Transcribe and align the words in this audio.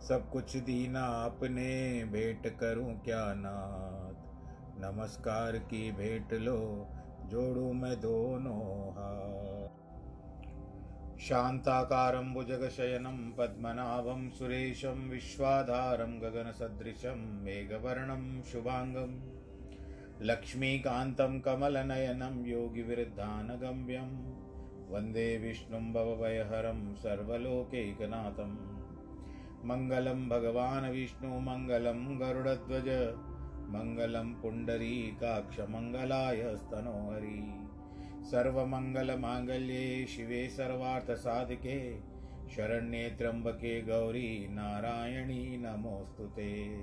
सब 0.00 0.30
कुछ 0.30 0.56
दीना 0.56 1.04
अपने 1.04 2.04
भेंट 2.04 2.58
करूँ 2.58 3.00
क्या 3.00 3.34
नाथ? 3.34 4.14
नमस्कार 4.84 5.56
की 5.56 5.92
भेंट 5.92 6.32
लो, 6.32 6.88
जोड़ू 7.26 7.72
मैं 7.72 8.00
दोनों 8.00 8.90
हाथ। 8.92 9.68
शान्ताकारं 11.20 12.34
भुजगशयनं, 12.34 13.32
पद्मनाभं 13.32 14.30
सुरेशं, 14.30 15.10
विश्वाधारं 15.10 16.20
गगनसदृशं, 16.20 17.42
मेघवर्णं 17.42 18.42
शुभाङ्गं 18.42 19.40
लक्ष्मीकान्तं 20.22 21.40
कमलनयनं 21.40 22.46
योगिविरुद्धानगम्यं 22.46 24.10
वंदे 24.90 25.38
विष्णुं 25.38 25.92
भवभयहरं, 25.92 26.94
सर्वलोकैकनाथम्। 26.94 28.79
मङ्गलं 29.64 30.28
भगवान् 30.28 30.90
विष्णु 30.90 31.40
मङ्गलं 31.40 32.20
गरुडध्वज 32.20 33.16
मङ्गलं 33.70 34.34
पुण्डरीकाक्षमङ्गलाय 34.34 36.56
स्तनोहरि। 36.56 37.68
सर्वमङ्गलमाङ्गल्ये 38.30 40.06
शिवे 40.06 40.48
सर्वार्थसाधिके, 40.48 42.00
शरण्ये 42.50 43.10
त्र्यम्बके 43.10 43.82
गौरी 43.82 44.48
नारायणी 44.50 45.56
नमोऽस्तु 45.56 46.24
ते। 46.24 46.76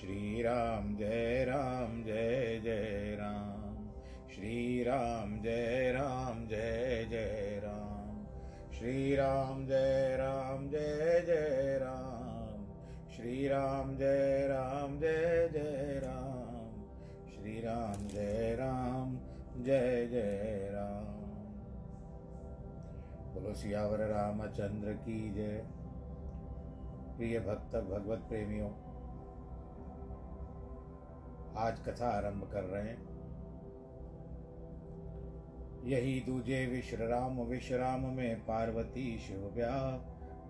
श्रीराम 0.00 0.96
जय 0.96 1.46
राम, 1.48 2.02
जय 2.02 2.60
जय 2.64 3.18
राम। 3.20 3.88
श्रीराम 4.34 5.40
जय 5.40 5.92
राम, 5.96 6.46
जय 6.46 7.06
जय 7.10 7.60
राम। 7.64 7.95
श्रीराम 8.76 9.66
जय 9.66 10.16
राम 10.16 10.68
जय 10.68 11.22
जय 11.26 11.78
राम। 11.82 12.66
श्रीराम 13.08 13.96
जय 13.96 14.46
राम 14.48 14.98
जय 15.00 15.48
जय 15.52 16.00
राम। 16.04 16.82
श्रीराम 17.26 18.08
जय 18.08 18.56
राम 18.60 19.16
जय 19.62 20.06
जय 20.06 20.70
राम। 20.72 21.16
बोलो, 23.34 23.54
सियावर 23.54 23.98
रामचंद्र 23.98 24.92
की 24.92 25.34
जय। 25.34 25.66
प्रिय 27.16 27.40
भक्त, 27.40 27.76
भगवत 27.76 28.18
प्रेमियों, 28.18 28.70
आज 31.56 31.80
कथा 31.80 32.08
आरंभ 32.08 32.50
कर 32.52 32.64
रहे 32.64 32.82
हैं। 32.82 33.15
यही 35.86 36.20
दूजे 36.20 36.66
विश्राम 36.66 37.40
विश्राम 37.40 38.00
में 38.00 38.40
पार्वती 38.40 39.18
शिव 39.18 39.52
ब्याह 39.54 39.90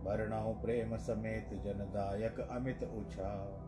भरणाओ 0.04 0.52
प्रेम 0.52 0.96
समेत 0.96 1.48
जनदायक 1.50 2.40
अमित 2.40 2.84
उछा 2.84 3.62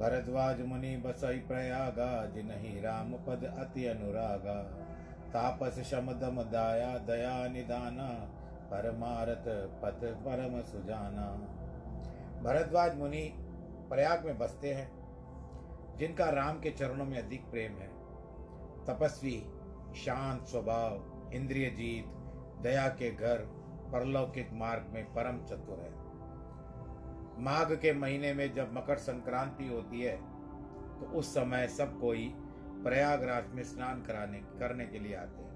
भरद्वाज 0.00 0.60
मुनि 0.60 0.96
बसई 0.96 1.38
प्रयागा, 1.38 2.26
जिनहि 2.26 2.80
राम 2.80 3.12
पद 3.12 3.54
अति 3.58 3.86
अनुरागा। 3.86 4.62
तापस 5.28 5.80
शम 5.80 6.12
दम 6.12 6.42
दाया, 6.42 6.98
दया 6.98 7.48
निदाना 7.48 8.08
परमारत 8.70 9.44
पथ 9.82 10.04
परम 10.04 10.60
सुजाना। 10.62 11.26
भरद्वाज 12.42 12.96
मुनि 12.96 13.32
प्रयाग 13.88 14.24
में 14.24 14.38
बसते 14.38 14.74
हैं, 14.74 14.88
जिनका 15.98 16.30
राम 16.30 16.60
के 16.60 16.70
चरणों 16.70 17.04
में 17.04 17.18
अधिक 17.18 17.50
प्रेम 17.50 17.72
है। 17.72 17.88
तपस्वी 18.86 19.46
शांत 19.94 20.46
स्वभाव, 20.46 21.30
इंद्रिय 21.34 21.70
जीत, 21.70 22.06
दया 22.62 22.88
के 22.88 23.10
घर, 23.10 23.38
परलौकिक 23.92 24.52
मार्ग 24.52 24.92
में 24.94 25.04
परम 25.06 25.38
चतुर 25.44 25.80
है। 25.80 25.92
माघ 27.42 27.72
के 27.72 27.92
महीने 27.92 28.32
में 28.34 28.52
जब 28.54 28.72
मकर 28.72 28.96
संक्रांति 28.98 29.66
होती 29.66 30.00
है 30.00 30.16
तो 31.00 31.06
उस 31.14 31.34
समय 31.34 31.66
सब 31.68 31.98
कोई 32.00 32.28
प्रयागराज 32.84 33.52
में 33.54 33.62
स्नान 33.62 34.02
कराने, 34.02 34.38
करने 34.58 34.86
के 34.86 34.98
लिए 34.98 35.14
आते 35.16 35.42
हैं। 35.42 35.52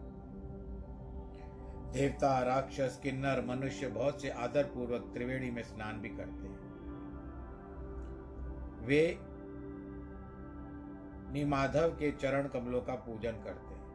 देवता, 1.93 2.39
राक्षस, 2.39 3.01
किन्नर, 3.03 3.45
मनुष्य 3.47 3.89
बहुत 3.89 4.23
से 4.23 4.31
आदर 4.31 4.65
पूर्वक 4.65 5.11
त्रिवेणी 5.15 5.51
में 5.51 5.63
स्नान 5.63 6.01
भी 6.01 6.09
करते 6.09 6.49
हैं। 6.49 6.67
वे 8.87 9.19
निमाधव 11.33 11.89
के 11.91 12.11
चरण 12.13 12.49
कमलों 12.49 12.81
का 12.81 12.95
पूजन 12.95 13.33
करते 13.45 13.75
हैं। 13.75 13.88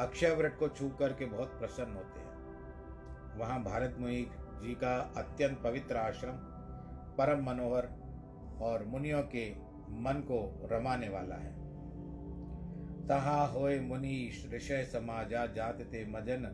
अक्षय 0.00 0.34
व्रत 0.34 0.56
को 0.58 0.68
छू 0.68 0.88
करके 0.88 1.26
बहुत 1.26 1.48
प्रसन्न 1.48 1.92
होते 1.92 2.20
हैं। 2.20 3.38
वहाँ 3.38 3.62
भारत 3.62 3.96
मुनि 3.98 4.30
जी 4.62 4.74
का 4.74 5.14
अत्यंत 5.16 5.60
पवित्र 5.64 5.96
आश्रम, 5.96 6.32
परम 7.18 7.44
मनोहर 7.46 7.88
और 8.62 8.84
मुनियों 8.84 9.22
के 9.22 9.50
मन 9.90 10.24
को 10.26 10.68
रमाने 10.72 11.08
वाला 11.08 11.34
है। 11.34 11.52
तहा 13.08 13.46
होय 13.46 13.80
मुनि 13.80 14.32
ऋषय 14.54 14.84
समाजा 14.84 15.46
जात 15.46 15.82
ते 15.82 16.04
मजन, 16.04 16.44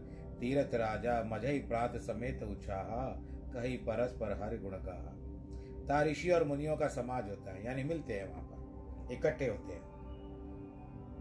तीरथ 0.40 0.74
राजा 0.74 1.22
मजही 1.22 1.58
प्रात 1.58 1.96
समेत 1.96 2.42
उछाहा, 2.42 3.06
कही 3.54 3.76
परस्पर 3.76 4.42
हर 4.42 4.58
गुण 4.58 4.70
कहा। 4.70 6.02
ऋषि 6.02 6.30
और 6.30 6.44
मुनियों 6.44 6.76
का 6.76 6.88
समाज 6.88 7.30
होता 7.30 7.52
है, 7.52 7.64
यानी 7.64 7.84
मिलते 7.84 8.14
हैं 8.14 8.30
वहाँ 8.30 8.42
पर, 8.42 9.12
इकट्ठे 9.12 9.46
होते 9.48 9.72
हैं। 9.72 9.93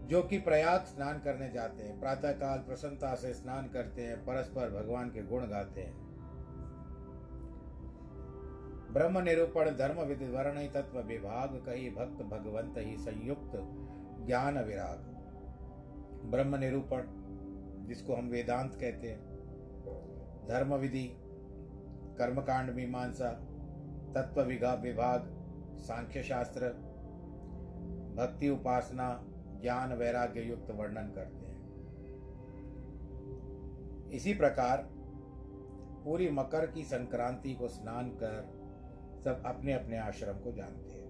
जो 0.04 0.22
कि 0.22 0.38
प्रयाग 0.38 0.80
स्नान 0.80 1.18
करने 1.18 1.50
जाते 1.50 1.82
हैं, 1.82 2.00
प्रातःकाल 2.00 2.58
प्रसन्नता 2.58 3.14
से 3.14 3.34
स्नान 3.34 3.68
करते 3.68 4.02
हैं, 4.02 4.24
परस्पर 4.24 4.70
भगवान 4.70 5.10
के 5.10 5.22
गुण 5.22 5.46
गाते 5.46 5.80
हैं। 5.80 6.04
ब्रह्म 8.92 9.18
निरूपण, 9.18 9.70
धर्म 9.70 10.00
विधि 10.00 10.24
वर्ण 10.24 10.68
तत्व 10.68 11.00
विभाग, 11.00 11.48
कही 11.66 11.90
भक्त 11.90 12.22
भगवंत 12.22 12.74
ही 12.78 12.96
संयुक्त 12.96 13.52
ज्ञान 14.26 14.58
विराग। 14.58 14.98
ब्रह्म 16.30 16.56
निरूपण, 16.56 17.02
जिसको 17.86 18.14
हम 18.14 18.28
वेदांत 18.28 18.74
कहते 18.74 19.10
हैं। 19.10 19.34
धर्म 20.48 20.74
विधि, 20.74 21.16
कर्मकांड 22.18 22.70
मीमांसा, 22.70 23.30
तत्व 24.14 24.42
विभाग 24.42 25.30
सांख्य 25.78 26.22
शास्त्र 26.22 26.68
भक्ति 28.16 28.48
उपासना 28.48 29.24
ज्ञान 29.64 29.92
वैराग्य 29.92 30.40
युक्त 30.40 30.70
वर्णन 30.70 31.12
करते 31.14 31.46
हैं। 31.46 31.54
इसी 34.10 34.34
प्रकार, 34.34 34.88
पूरी 36.04 36.30
मकर 36.30 36.70
की 36.70 36.84
संक्रांति 36.84 37.54
को 37.54 37.68
स्नान 37.68 38.10
कर 38.10 38.64
सब 39.24 39.42
अपने 39.46 39.72
अपने 39.72 39.98
आश्रम 39.98 40.38
को 40.38 40.52
जानते 40.52 40.94
हैं। 40.94 41.08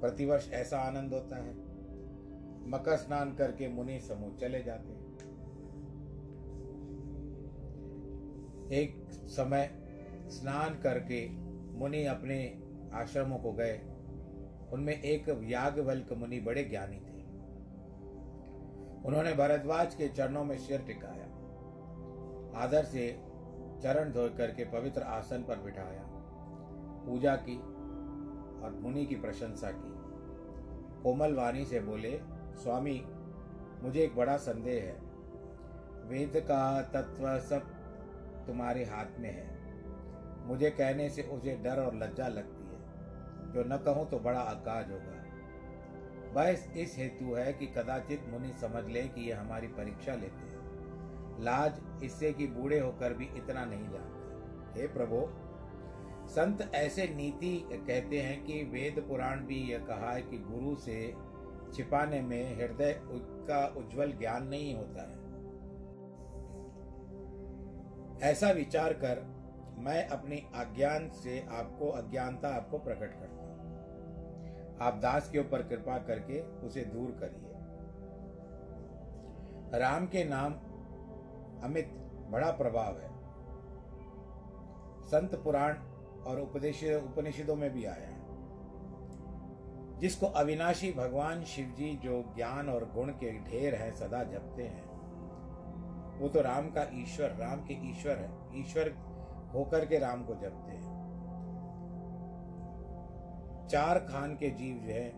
प्रतिवर्ष 0.00 0.52
ऐसा 0.52 0.78
आनंद 0.78 1.14
होता 1.14 1.36
है। 1.36 1.54
मकर 2.70 2.96
स्नान 2.96 3.34
करके 3.34 3.68
मुनि 3.68 4.00
समूह 4.00 4.36
चले 4.36 4.62
जाते 4.62 4.92
हैं। 4.92 5.14
एक 8.70 9.06
समय 9.10 9.70
स्नान 10.28 10.78
करके 10.78 11.28
मुनि 11.78 12.04
अपने 12.04 12.62
आश्रमों 12.92 13.38
को 13.38 13.52
गए। 13.52 13.80
उनमें 14.72 15.02
एक 15.02 15.28
यागवल्क 15.28 16.12
मुनि 16.12 16.40
बड़े 16.40 16.64
ज्ञानी 16.64 17.03
उन्होंने 19.04 19.32
भरद्वाज 19.34 19.94
के 19.94 20.08
चरणों 20.08 20.44
में 20.44 20.58
सिर 20.58 20.80
टिकाया। 20.82 21.24
आदर 22.58 22.84
से 22.84 23.20
चरण 23.82 24.12
धो 24.12 24.28
करके 24.36 24.64
पवित्र 24.64 25.02
आसन 25.02 25.42
पर 25.42 25.58
बिठाया। 25.58 26.02
पूजा 27.06 27.36
की 27.36 27.56
और 28.62 28.78
मुनि 28.80 29.06
की 29.06 29.16
प्रशंसा 29.16 29.70
की। 29.70 29.94
कोमल 31.02 31.34
वाणी 31.34 31.64
से 31.64 31.80
बोले, 31.80 32.20
स्वामी, 32.54 33.04
मुझे 33.82 34.00
एक 34.00 34.16
बड़ा 34.16 34.36
संदेह 34.36 34.84
है। 34.84 35.00
वेद 36.08 36.32
का 36.36 36.82
तत्व 36.82 37.38
सब 37.38 37.62
तुम्हारे 38.46 38.84
हाथ 38.84 39.18
में 39.18 39.30
है। 39.30 39.54
मुझे 40.46 40.70
कहने 40.70 41.10
से 41.10 41.22
उसे 41.22 41.56
डर 41.56 41.82
और 41.82 41.94
लज्जा 41.94 42.28
लगती 42.28 42.64
है। 42.64 42.74
जो 43.52 43.64
न 43.74 43.76
कहूँ 43.76 44.10
तो 44.10 44.18
बड़ा 44.18 44.40
आकाज 44.40 44.90
होगा। 44.90 45.13
बस 46.34 46.72
इस 46.76 46.98
हेतु 46.98 47.34
है 47.34 47.52
कि 47.52 47.66
कदाचित 47.66 48.24
मुनि 48.28 48.52
समझ 48.60 48.84
ले 48.84 49.02
कि 49.02 49.30
यह 49.30 49.40
हमारी 49.40 49.66
परीक्षा 49.66 50.14
लेते 50.14 50.46
हैं। 50.46 51.42
लाज 51.44 51.80
इससे 52.04 52.32
कि 52.32 52.46
बूढ़े 52.46 52.78
होकर 52.78 53.14
भी 53.14 53.24
इतना 53.24 53.64
नहीं 53.64 53.88
जानते। 53.88 54.80
हे 54.80 54.86
प्रभो, 54.86 55.40
संत 56.28 56.70
ऐसे 56.74 57.08
नीति 57.08 57.68
कहते 57.72 58.20
हैं 58.20 58.44
कि 58.44 58.62
वेद 58.62 59.04
पुराण 59.08 59.40
भी 59.40 59.56
यह 59.72 59.78
कहा 59.78 60.12
है 60.12 60.22
कि 60.22 60.38
गुरु 60.38 60.76
से 60.76 61.14
छिपाने 61.74 62.20
में 62.20 62.56
हृदय 62.56 63.00
का 63.48 63.74
उज्जवल 63.76 64.12
ज्ञान 64.12 64.46
नहीं 64.46 64.74
होता 64.74 65.02
है। 65.02 65.24
ऐसा 68.30 68.50
विचार 68.50 68.92
कर 68.92 69.22
मैं 69.78 70.08
अपनी 70.08 70.36
अज्ञान 70.54 71.10
से 71.10 71.46
आपको, 71.50 71.88
अज्ञानता 71.90 72.48
आपको 72.48 72.78
प्रकट 72.78 73.20
करता 73.20 73.33
आप 74.80 74.94
दास 74.94 75.30
के 75.30 75.38
ऊपर 75.38 75.62
कृपा 75.62 75.98
करके 75.98 76.40
उसे 76.40 76.80
दूर 76.84 77.10
करिए। 77.10 77.50
राम 79.78 80.06
के 80.06 80.24
नाम 80.24 80.52
अमित 81.64 81.88
बड़ा 82.30 82.50
प्रभाव 82.50 82.98
है। 82.98 83.14
संत 85.02 85.34
पुराण 85.34 85.74
और 86.26 86.40
उपदेश 86.40 86.84
उपनिषदों 86.84 87.56
में 87.56 87.70
भी 87.70 87.84
आया 87.84 88.08
है। 88.08 88.24
जिसको 89.98 90.26
अविनाशी 90.26 90.92
भगवान 90.92 91.44
शिव 91.44 91.74
जी 91.78 91.96
जो 91.96 92.24
ज्ञान 92.36 92.68
और 92.68 92.92
गुण 92.94 93.08
के 93.08 93.40
ढेर 93.40 93.74
हैं, 93.74 93.94
सदा 93.94 94.22
जपते 94.22 94.62
हैं, 94.62 94.94
वो 96.18 96.28
तो 96.28 96.40
राम 96.40 96.70
का 96.70 96.86
ईश्वर, 96.92 97.30
राम 97.30 97.60
के 97.60 97.90
ईश्वर 97.90 98.16
है। 98.16 98.60
ईश्वर 98.60 98.88
होकर 99.54 99.86
के 99.86 99.98
राम 99.98 100.24
को 100.24 100.34
जपते 100.34 100.72
हैं। 100.72 100.93
चार 103.70 103.98
खान 103.98 104.34
के 104.34 104.50
जीव 104.50 104.76
जो 104.76 104.92
है, 104.92 105.12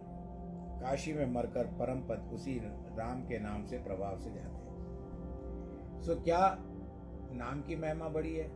काशी 0.81 1.13
में 1.13 1.27
मरकर 1.27 1.67
परम 1.67 2.01
पद 2.01 2.31
उसी 2.33 2.59
राम 2.99 3.23
के 3.23 3.39
नाम 3.39 3.65
से 3.65 3.79
प्रभाव 3.79 4.19
से 4.21 4.31
जाते 4.31 4.41
हैं। 4.41 6.03
सो 6.03 6.15
क्या 6.23 6.57
नाम 7.33 7.63
की 7.63 7.77
महिमा 7.77 8.09
बड़ी 8.09 8.35
है? 8.35 8.47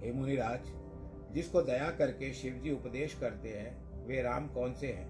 हे 0.00 0.12
मुनिराज, 0.12 0.60
जिसको 1.34 1.62
दया 1.62 1.90
करके 1.90 2.32
शिव 2.32 2.54
जी 2.54 2.70
उपदेश 2.72 3.14
करते 3.14 3.48
हैं, 3.48 4.04
वे 4.06 4.22
राम 4.22 4.48
कौन 4.48 4.72
से 4.72 4.86
हैं? 4.86 5.08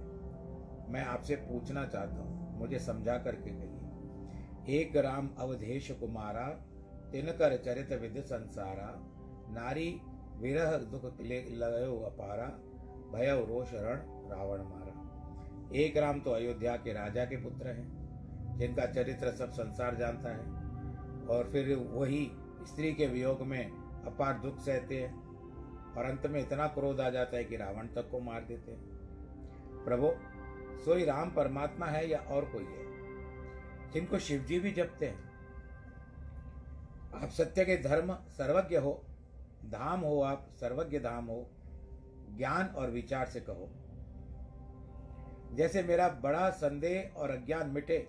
मैं 0.88 1.04
आपसे 1.04 1.36
पूछना 1.36 1.86
चाहता 1.86 2.14
हूँ, 2.14 2.58
मुझे 2.58 2.78
समझा 2.78 3.18
करके 3.18 3.50
कहिए। 3.50 4.80
एक 4.80 4.96
राम 4.96 5.30
अवधेश 5.38 5.90
कुमारा, 5.90 6.48
तिनकर 7.12 7.56
चरित 7.56 7.92
विद 7.92 8.22
संसारा, 8.22 8.90
नारी 9.52 10.00
विरह 10.36 10.76
दुख 10.78 11.04
लयो 11.20 12.00
अपारा 12.00 12.46
भय 13.12 13.46
रोष 13.48 13.68
रण 13.74 13.96
रावण 14.30 14.58
मारा। 14.58 14.90
एक 15.74 15.96
राम 15.96 16.20
तो 16.20 16.30
अयोध्या 16.30 16.76
के 16.76 16.92
राजा 16.92 17.24
के 17.24 17.36
पुत्र 17.36 17.68
हैं, 17.68 18.00
जिनका 18.58 18.86
चरित्र 18.86 19.32
सब 19.32 19.50
संसार 19.50 19.94
जानता 19.94 20.28
है, 20.30 20.44
और 21.26 21.48
फिर 21.52 21.76
वही 21.76 22.32
स्त्री 22.66 22.92
के 22.92 23.06
वियोग 23.06 23.42
में 23.42 23.66
अपार 24.06 24.38
दुख 24.38 24.58
सहते 24.58 25.02
हैं, 25.02 25.30
और 25.94 26.04
अंत 26.04 26.26
में 26.26 26.40
इतना 26.40 26.66
क्रोध 26.66 27.00
आ 27.00 27.10
जाता 27.10 27.36
है 27.36 27.44
कि 27.44 27.56
रावण 27.56 27.86
तक 27.86 28.10
को 28.10 28.20
मार 28.20 28.44
देते 28.44 28.72
हैं। 28.72 28.80
प्रभु, 29.84 30.10
सोई 30.84 31.04
राम 31.04 31.30
परमात्मा 31.30 31.86
है 31.86 32.10
या 32.10 32.18
और 32.18 32.44
कोई 32.44 32.64
है? 32.64 32.90
जिनको 33.92 34.18
शिव 34.18 34.42
जी 34.42 34.60
भी 34.60 34.72
जपते 34.72 35.06
हैं। 35.06 35.30
आप 37.22 37.28
सत्य 37.28 37.64
के 37.64 37.76
धर्म 37.76 38.14
सर्वज्ञ 38.14 38.76
हो, 38.76 39.02
धाम 39.64 40.00
हो 40.00 40.22
आप, 40.22 40.48
सर्वज्ञ 40.54 40.98
धाम 40.98 41.26
हो 41.26 41.50
ज्ञान 42.36 42.66
और 42.66 42.90
विचार 42.90 43.26
से 43.26 43.40
कहो। 43.40 43.70
जैसे 45.54 45.82
मेरा 45.82 46.08
बड़ा 46.08 46.50
संदेह 46.50 47.12
और 47.16 47.30
अज्ञान 47.30 47.70
मिटे, 47.70 48.08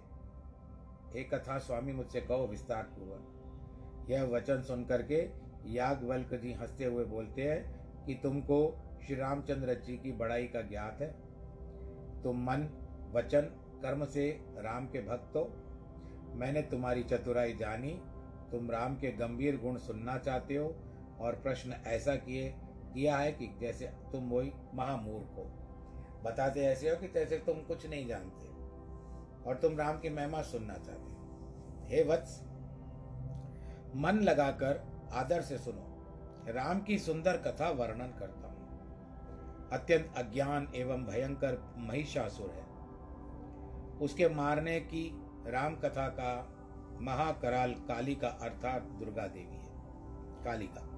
एक 1.15 1.33
कथा 1.33 1.57
स्वामी 1.57 1.93
मुझसे 1.93 2.21
कहो 2.21 2.47
विस्तार 2.47 2.83
पूर्वक 2.83 3.37
यह 4.09 4.23
वचन 4.23 4.61
सुन 4.61 4.85
करके 4.85 5.29
याज्ञवल्क 5.65 6.33
जी 6.33 6.53
हँसते 6.53 6.85
हुए 6.85 7.05
बोलते 7.05 7.41
हैं 7.41 7.81
कि 8.05 8.13
तुमको 8.13 8.89
श्री 9.05 9.15
रामचंद्र 9.15 9.73
जी 9.73 9.97
की 9.97 10.11
बड़ाई 10.11 10.47
का 10.47 10.61
ज्ञात 10.61 10.97
है। 11.01 11.11
तुम 12.23 12.37
मन, 12.37 12.69
वचन, 13.13 13.41
कर्म 13.83 14.05
से 14.05 14.45
राम 14.57 14.85
के 14.85 15.01
भक्त 15.01 15.35
हो। 15.35 15.53
मैंने 16.35 16.61
तुम्हारी 16.61 17.03
चतुराई 17.03 17.53
जानी। 17.53 18.01
तुम 18.51 18.71
राम 18.71 18.95
के 18.95 19.11
गंभीर 19.11 19.57
गुण 19.57 19.77
सुनना 19.77 20.17
चाहते 20.17 20.55
हो 20.55 20.75
और 21.19 21.35
प्रश्न 21.35 21.71
ऐसा 21.71 22.15
किए 22.15 22.55
किया 22.93 23.17
है 23.17 23.31
कि 23.31 23.47
जैसे 23.61 23.85
तुम 23.87 24.29
वही 24.29 24.51
महामूर्ख 24.73 25.37
हो। 25.37 25.43
बताते 26.23 26.61
ऐसे 26.61 26.89
हो 26.89 26.95
कि 26.95 27.07
जैसे 27.07 27.37
तुम 27.37 27.55
कुछ 27.55 27.85
नहीं 27.87 28.07
जानते 28.07 28.47
और 29.49 29.55
तुम 29.55 29.77
राम 29.77 29.99
की 29.99 30.09
महिमा 30.09 30.41
सुनना 30.41 30.73
चाहते 30.73 31.01
हो। 31.01 31.87
हे 31.87 32.03
वत्स, 32.03 32.41
मन 33.95 34.19
लगाकर 34.23 34.83
आदर 35.13 35.41
से 35.41 35.57
सुनो। 35.57 35.87
राम 36.47 36.81
की 36.81 36.99
सुंदर 36.99 37.37
कथा 37.37 37.69
वर्णन 37.69 38.07
करता 38.19 38.47
हूँ। 38.47 38.61
अत्यंत 39.69 40.13
अज्ञान 40.17 40.71
एवं 40.75 41.03
भयंकर 41.03 41.75
महिषासुर 41.77 42.49
है। 42.49 42.65
उसके 43.99 44.29
मारने 44.29 44.79
की 44.79 45.11
राम 45.47 45.75
कथा 45.75 46.07
का 46.07 46.57
महाकराल 47.01 47.73
काली 47.73 48.15
का 48.15 48.27
अर्थात 48.27 48.81
दुर्गा 48.81 49.27
देवी 49.27 49.55
है। 49.55 49.71
काली 50.43 50.67
का। 50.67 50.90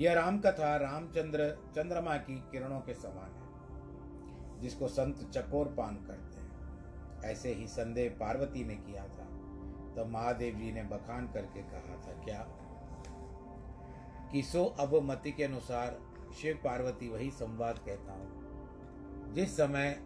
यह 0.00 0.12
राम 0.12 0.38
कथा 0.40 0.76
रामचंद्र 0.76 1.72
चंद्रमा 1.76 2.16
की 2.16 2.36
किरणों 2.52 2.80
के 2.80 2.94
समान 2.94 3.32
है, 3.32 4.60
जिसको 4.60 4.88
संत 4.88 5.30
चकोर 5.30 5.66
पान 5.68 5.96
करते 5.96 6.40
हैं। 6.40 7.22
ऐसे 7.24 7.52
ही 7.54 7.66
संदेह 7.66 8.16
पार्वती 8.20 8.64
ने 8.64 8.74
किया 8.76 9.02
था 9.02 9.26
तो 9.96 10.04
महादेव 10.04 10.54
जी 10.54 10.72
ने 10.72 10.82
बखान 10.82 11.26
करके 11.28 11.62
कहा 11.62 11.96
था, 11.96 12.12
क्या? 12.24 12.46
कि 14.32 14.42
सो 14.42 14.64
अब 14.80 14.94
मति 15.02 15.32
के 15.32 15.44
अनुसार 15.44 15.98
शिव 16.40 16.56
पार्वती 16.64 17.08
वही 17.08 17.30
संवाद 17.30 17.78
कहता 17.78 18.12
हूँ। 18.12 19.32
जिस 19.32 19.56
समय, 19.56 20.00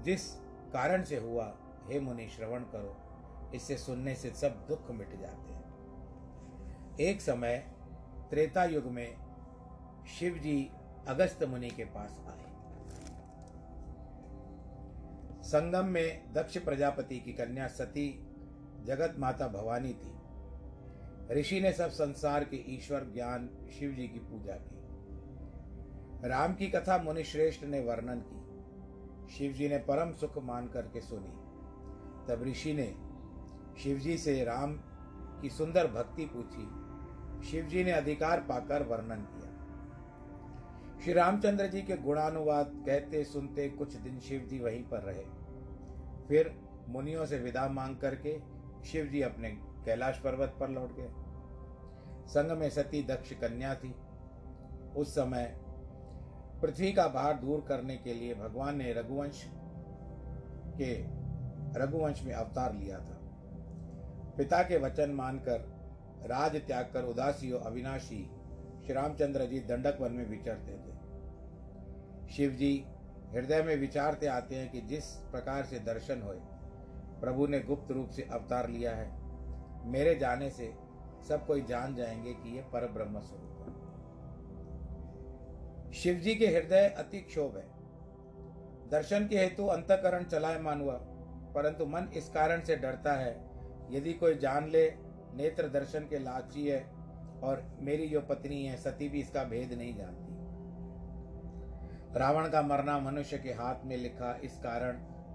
जिस 0.00 0.30
कारण 0.72 1.02
से 1.02 1.16
हुआ, 1.16 1.56
हे 1.86 2.00
मुनि 2.00 2.28
श्रवण 2.28 2.60
करो, 2.60 2.96
इससे 3.54 3.76
सुनने 3.76 4.14
से 4.14 4.30
सब 4.30 4.66
दुख 4.68 4.90
मिट 4.90 5.20
जाते 5.20 5.52
हैं। 5.52 6.96
एक 7.00 7.20
समय, 7.20 7.56
त्रेता 8.30 8.64
युग 8.64 8.84
में 8.84 9.25
शिव 10.06 10.34
जी 10.34 10.70
अगस्त 11.08 11.44
मुनि 11.44 11.70
के 11.70 11.84
पास 11.84 12.20
आए। 12.28 12.46
संगम 15.42 15.84
में 15.84 16.32
दक्ष 16.32 16.58
प्रजापति 16.58 17.20
की 17.20 17.32
कन्या 17.32 17.66
सती, 17.66 18.26
जगत 18.84 19.14
माता 19.18 19.48
भवानी 19.48 19.94
थी। 19.94 20.16
ऋषि 21.40 21.60
ने 21.60 21.72
सब 21.72 21.90
संसार 21.90 22.44
के 22.44 22.74
ईश्वर 22.74 23.10
ज्ञान 23.14 23.68
शिव 23.78 23.92
जी 23.92 24.08
की 24.08 24.18
पूजा 24.18 24.52
की। 24.52 24.76
राम 26.28 26.54
की 26.54 26.68
कथा 26.68 27.02
मुनि 27.02 27.24
श्रेष्ठ 27.24 27.64
ने 27.64 27.80
वर्णन 27.80 28.22
की। 28.26 28.46
शिव 29.34 29.52
जी 29.52 29.68
ने 29.68 29.78
परम 29.78 30.12
सुख 30.12 30.42
मान 30.42 30.68
करके 30.68 31.00
सुनी। 31.00 31.46
तब 32.28 32.42
ऋषि 32.42 32.74
ने 32.74 32.94
शिव 33.82 33.98
जी 33.98 34.18
से 34.18 34.44
राम 34.44 34.80
की 35.42 35.50
सुंदर 35.50 35.86
भक्ति 35.86 36.30
पूछी। 36.32 36.86
शिव 37.50 37.64
जी 37.64 37.84
ने 37.84 37.92
अधिकार 37.92 38.40
पाकर 38.40 38.82
वर्णन 38.82 39.16
किया। 39.16 39.35
श्री 41.02 41.12
रामचंद्र 41.12 41.66
जी 41.66 41.82
के 41.82 41.96
गुणानुवाद 41.96 42.72
कहते 42.86 43.24
सुनते 43.24 43.68
कुछ 43.68 43.94
दिन 43.94 44.18
शिव 44.18 44.40
जी 44.40 44.58
वहीं 44.58 44.82
पर 44.82 44.98
रहे। 44.98 45.24
फिर 46.28 46.54
मुनियों 46.88 47.26
से 47.26 47.38
विदा 47.38 47.68
मांग 47.68 47.96
करके 47.96 48.38
शिव 48.84 49.06
जी 49.06 49.22
अपने 49.22 49.50
कैलाश 49.84 50.18
पर्वत 50.18 50.56
पर 50.60 50.68
लौट 50.68 50.96
गए। 50.96 51.10
संग 52.26 52.58
में 52.58 52.70
सती 52.70 53.02
दक्ष 53.02 53.32
कन्या 53.32 53.74
थी। 53.74 53.94
उस 54.96 55.14
समय 55.14 55.44
पृथ्वी 56.62 56.92
का 56.92 57.06
भार 57.08 57.34
दूर 57.34 57.64
करने 57.68 57.96
के 57.96 58.14
लिए 58.14 58.34
भगवान 58.34 58.76
ने 58.76 58.92
रघुवंश 58.92 59.44
के 60.80 60.92
रघुवंश 61.80 62.22
में 62.22 62.32
अवतार 62.34 62.74
लिया 62.74 62.98
था। 62.98 63.18
पिता 64.36 64.62
के 64.62 64.78
वचन 64.78 65.10
मानकर 65.10 65.58
राज 66.26 66.56
त्याग 66.56 66.90
कर 66.92 67.04
उदासी 67.04 67.50
और 67.52 67.62
अविनाशी 67.62 68.30
श्री 68.86 68.94
रामचंद्र 68.94 69.44
जी 69.44 69.60
दंडक 69.60 69.98
वन 70.00 70.12
में 70.12 70.26
विचरते 70.26 70.72
थे। 70.72 70.92
शिव 72.32 72.50
जी 72.50 72.84
हृदय 73.32 73.62
में 73.62 73.76
विचारते 73.76 74.26
आते 74.26 74.56
हैं 74.56 74.70
कि 74.70 74.80
जिस 74.80 75.04
प्रकार 75.04 75.64
से 75.64 75.78
दर्शन 75.78 76.22
होए, 76.22 76.36
प्रभु 77.20 77.46
ने 77.46 77.60
गुप्त 77.60 77.90
रूप 77.90 78.08
से 78.08 78.22
अवतार 78.22 78.68
लिया 78.68 78.94
है। 78.94 79.18
मेरे 79.88 80.14
जाने 80.14 80.50
से 80.50 80.74
सब 81.28 81.46
कोई 81.46 81.62
जान 81.62 81.94
जाएँगे 81.94 82.32
कि 82.32 82.56
यह 82.56 82.62
पर 82.62 82.86
ब्रह्म 82.86 83.20
स्वरूप 83.20 83.58
है। 83.60 83.74
शिव 85.92 86.14
जी 86.14 86.34
के 86.34 86.46
हृदय 86.46 86.88
अति 86.88 87.20
क्षोभ 87.20 87.56
है। 87.56 87.66
दर्शन 88.90 89.28
के 89.28 89.38
हेतु 89.38 89.66
अंतकरण 89.66 90.24
चलायमान 90.24 90.80
हुआ, 90.80 90.94
परंतु 91.54 91.86
मन 91.86 92.08
इस 92.16 92.28
कारण 92.28 92.60
से 92.60 92.76
डरता 92.76 93.12
है, 93.12 93.50
यदि 93.90 94.12
कोई 94.12 94.34
जान 94.34 94.68
ले, 94.68 94.90
नेत्र 95.34 95.68
दर्शन 95.68 96.00
के 96.00 96.18
लाची 96.18 96.68
है 96.68 96.95
और 97.42 97.78
मेरी 97.80 98.08
जो 98.08 98.20
पत्नी 98.20 98.64
है 98.64 98.76
सती 98.76 99.08
भी 99.08 99.20
इसका 99.20 99.44
भेद 99.44 99.72
नहीं 99.72 99.96
जानती। 99.96 100.34
रावण 102.18 102.48
का 102.48 102.62
मरना 102.62 102.98
मनुष्य 102.98 103.38
के 103.38 103.48
हाथ 103.48 103.84
में 103.84 103.96
लिखा 103.96 104.40
इस 104.44 104.58
कारण 104.58 104.92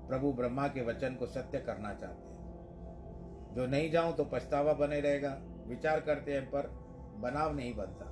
प्रभु 0.08 0.34
ब्रह्मा 0.34 0.68
के 0.68 0.82
वचन 0.82 1.16
को 1.16 1.26
सत्य 1.26 1.60
करना 1.60 1.94
चाहते 1.94 2.30
हैं। 2.30 3.54
जो 3.54 3.66
नहीं 3.66 3.92
जाऊँ 3.92 4.14
तो 4.14 4.26
पछतावा 4.26 4.74
बने 4.74 5.00
रहेगा। 5.00 5.38
विचार 5.68 6.00
करते 6.00 6.34
हैं 6.34 6.46
पर 6.46 6.68
बनाव 7.18 7.56
नहीं 7.56 7.76
बनता। 7.76 8.08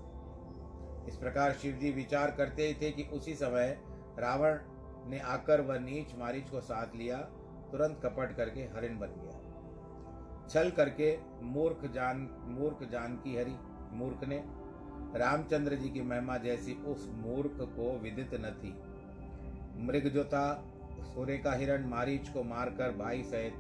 इस 1.08 1.18
प्रकार 1.18 1.54
शिव 1.54 1.76
जी 1.76 1.92
विचार 1.92 2.32
करते 2.32 2.68
ही 2.68 2.74
थे 2.74 2.92
कि 2.92 3.04
उसी 3.04 3.34
समय 3.36 3.78
रावण 4.20 4.60
ने 5.10 5.20
आकर 5.20 5.62
वह 5.62 5.80
नीच 5.80 6.16
मारीच 6.16 6.50
को 6.50 6.62
साथ 6.62 6.96
लिया, 6.96 7.18
तुरंत 7.72 8.00
कपट 8.04 8.36
करके 8.36 8.62
हरिण 8.62 9.00
बन 9.00 9.08
गया। 9.08 10.48
छल 10.50 10.70
करके 10.70 11.18
मूर्ख 11.42 11.92
जान 11.92 12.30
मूर्ख 12.42 12.90
जान 12.90 13.16
की 13.16 13.36
हरि 13.38 13.56
मूर्ख 13.92 14.28
ने 14.28 14.44
रामचंद्र 15.20 15.76
जी 15.76 15.90
की 15.90 16.02
महिमा 16.02 16.38
जैसी 16.38 16.74
उस 16.74 17.10
मूर्ख 17.12 17.58
को 17.62 18.00
विदित 18.00 18.34
न 18.34 18.52
थी। 18.64 18.74
मृग 19.86 20.08
जो 20.08 20.24
था 20.24 20.64
सूर्य 21.02 21.38
का 21.38 21.54
हिरण 21.54 21.88
मारीच 21.88 22.30
को 22.30 22.44
मारकर 22.44 22.92
भाई 22.92 23.24
सहित 23.24 23.54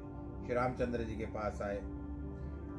श्री 0.46 0.54
रामचंद्र 0.54 1.04
जी 1.04 1.16
के 1.16 1.26
पास 1.26 1.62
आए। 1.62 1.82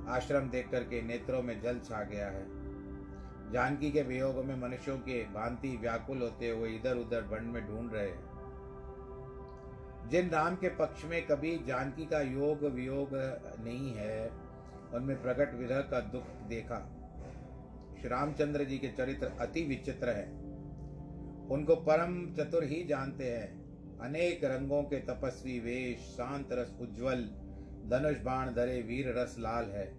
आश्रम 0.08 0.48
देख 0.50 0.70
करके 0.70 1.02
नेत्रों 1.02 1.42
में 1.42 1.60
जल 1.60 1.78
छा 1.78 2.02
गया 2.02 2.28
है। 2.28 2.44
जानकी 3.52 3.90
के 3.90 4.02
वियोग 4.02 4.44
में 4.44 4.56
मनुष्यों 4.56 4.98
के 4.98 5.24
भांति 5.24 5.76
व्याकुल 5.76 6.22
होते 6.22 6.50
हुए 6.50 6.68
इधर 6.68 6.96
उधर 6.96 7.22
वन 7.22 7.44
में 7.44 7.66
ढूंढ 7.66 7.92
रहे 7.92 8.08
हैं। 8.08 8.30
जिन 10.08 10.30
राम 10.30 10.56
के 10.56 10.68
पक्ष 10.68 11.04
में 11.04 11.26
कभी 11.26 11.58
जानकी 11.66 12.06
का 12.06 12.20
योग 12.20 12.64
वियोग 12.64 13.08
नहीं 13.60 13.94
है, 13.94 14.30
उनमें 14.94 15.22
प्रकट 15.22 15.54
विरह 15.54 15.80
का 15.80 16.00
दुख 16.00 16.22
देखा। 16.48 16.99
श्री 18.00 18.08
रामचंद्र 18.08 18.64
जी 18.64 18.78
के 18.78 18.88
चरित्र 18.88 19.26
अति 19.40 19.62
विचित्र 19.62 20.10
है। 20.10 20.24
उनको 21.48 21.76
परम 21.76 22.34
चतुर 22.34 22.64
ही 22.64 22.84
जानते 22.84 23.24
हैं। 23.24 23.60
अनेक 23.98 24.44
रंगों 24.44 24.82
के 24.82 24.96
तपस्वी 24.96 25.60
वेश, 25.60 25.98
शांत 25.98 26.48
रस 26.52 26.76
उज्जवल, 26.80 27.16
धनुष 27.88 28.20
बाण 28.22 28.54
धरे 28.54 28.82
वीर 28.82 29.18
रस 29.18 29.36
लाल 29.38 29.64
है। 29.64 29.94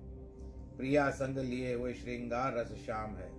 प्रिया 0.77 1.10
संग 1.10 1.38
लिए 1.38 1.74
हुए 1.74 1.93
श्रृंगार 1.93 2.53
रस 2.53 2.72
श्याम 2.86 3.15
है। 3.15 3.31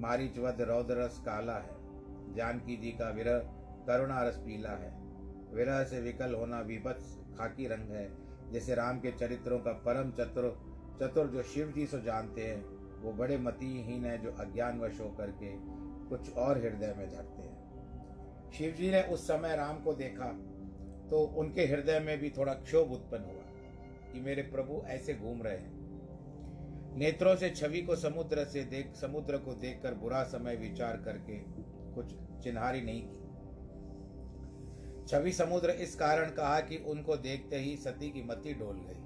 मारिचवद 0.00 0.60
रौद्र 0.60 0.94
रस 0.94 1.18
काला 1.18 1.58
है। 1.58 1.76
जानकी 2.34 2.76
जी 2.76 2.90
का 2.90 3.10
विरह 3.10 3.38
करुणा 3.86 4.22
रस 4.22 4.36
पीला 4.36 4.70
है। 4.70 5.02
विरह 5.54 5.84
से 5.84 6.00
विकल 6.00 6.34
होना 6.34 6.60
विभत्स 6.60 7.18
खाकी 7.38 7.66
रंग 7.66 7.90
है, 7.90 8.10
जैसे 8.52 8.74
राम 8.74 9.00
के 9.00 9.12
चरित्रों 9.12 9.58
का 9.58 9.72
परम 9.72 10.10
चतुर 10.10 10.78
चतुर 11.02 11.26
जो 11.26 11.42
शिव 11.42 11.72
जी 11.72 11.86
से 11.86 12.02
जानते 12.02 12.46
हैं। 12.46 12.77
वो 13.02 13.12
बड़े 13.12 13.38
मतिहीन 13.38 14.04
है 14.04 14.18
जो 14.18 14.30
अज्ञानवश 14.30 15.00
होकर 15.00 15.30
के 15.30 15.52
कुछ 16.08 16.32
और 16.34 16.58
हृदय 16.58 16.94
में 16.98 17.08
धरते 17.10 17.42
हैं। 17.42 18.50
शिव 18.52 18.72
जी 18.72 18.90
ने 18.90 19.02
उस 19.02 19.26
समय 19.28 19.56
राम 19.56 19.82
को 19.82 19.92
देखा 19.92 20.30
तो 21.10 21.22
उनके 21.36 21.66
हृदय 21.66 22.00
में 22.00 22.18
भी 22.18 22.30
थोड़ा 22.30 22.54
क्षोभ 22.54 22.92
उत्पन्न 22.92 23.24
हुआ 23.24 24.12
कि 24.12 24.20
मेरे 24.20 24.42
प्रभु 24.42 24.82
ऐसे 24.86 25.14
घूम 25.14 25.42
रहे 25.42 25.56
हैं। 25.56 25.76
नेत्रों 26.96 27.36
से 27.36 27.50
छवि 27.50 27.82
को 27.82 27.96
समुद्र 27.96 28.44
से 28.44 28.62
देख, 28.64 28.94
समुद्र 28.94 29.38
को 29.38 29.52
देखकर 29.54 29.94
बुरा 29.94 30.22
समय 30.24 30.56
विचार 30.56 30.96
करके 30.96 31.38
कुछ 31.94 32.14
चिन्हारी 32.42 32.80
नहीं 32.80 33.02
की। 33.02 33.16
छवि 35.06 35.32
समुद्र 35.32 35.70
इस 35.70 35.94
कारण 35.94 36.30
कहा 36.30 36.60
कि 36.60 36.76
उनको 36.76 37.16
देखते 37.16 37.56
ही 37.56 37.76
सती 37.76 38.10
की 38.10 38.22
मति 38.22 38.54
डोल 38.54 38.76
गई। 38.76 39.04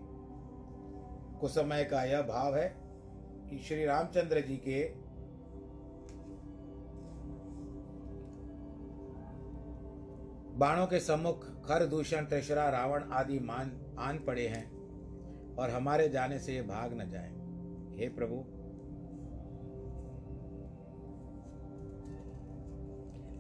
कुछ 1.41 1.51
समय 1.51 1.85
का 1.85 2.05
यह 2.05 2.23
भाव 2.23 2.57
है 2.57 2.82
कि 3.53 3.59
श्री 3.59 3.85
रामचंद्र 3.85 4.41
जी 4.41 4.57
के 4.57 4.93
बाणों 10.59 10.87
के 10.87 11.01
सम्मुख 11.01 11.45
खर 11.45 11.87
दूषण, 11.87 12.25
त्रिशरा, 12.25 12.71
रावण 12.71 13.03
आदि 13.03 13.39
मान, 13.39 13.97
आन 13.99 14.19
पड़े 14.19 14.49
हैं 14.49 14.73
और 15.57 15.71
हमारे 15.71 16.09
जाने 16.09 16.39
से 16.39 16.55
ये 16.55 16.63
भाग 16.63 17.01
न 17.01 17.09
जाए। 17.09 17.31
हे 17.99 18.09
प्रभु। 18.09 18.37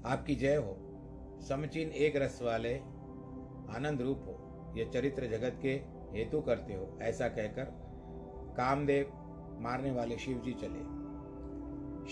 आपकी 0.08 0.34
जय 0.34 0.56
हो। 0.56 0.76
समचीन 1.48 1.88
एक 1.88 2.16
रस 2.16 2.42
वाले, 2.42 2.74
आनंद 3.76 4.02
रूप 4.02 4.18
हो। 4.18 4.74
यह 4.76 4.90
चरित्र 4.90 5.26
जगत 5.26 5.58
के 5.62 5.72
हेतु 6.18 6.40
करते 6.40 6.74
हो, 6.74 6.98
ऐसा 7.02 7.28
कहकर 7.28 7.64
कामदेव 8.56 9.21
मारने 9.62 9.90
वाले 9.90 10.16
शिव 10.18 10.38
जी 10.38 10.52
चले। 10.52 10.82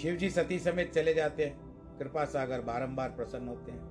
शिव 0.01 0.17
जी 0.17 0.31
सती 0.31 0.59
समेत 0.59 0.93
चले 0.93 1.15
जाते 1.15 1.45
हैं। 1.45 1.99
कृपा 1.99 2.25
सागर 2.25 2.61
बारंबार 2.63 3.11
प्रसन्न 3.11 3.49
होते 3.49 3.73
हैं। 3.73 3.89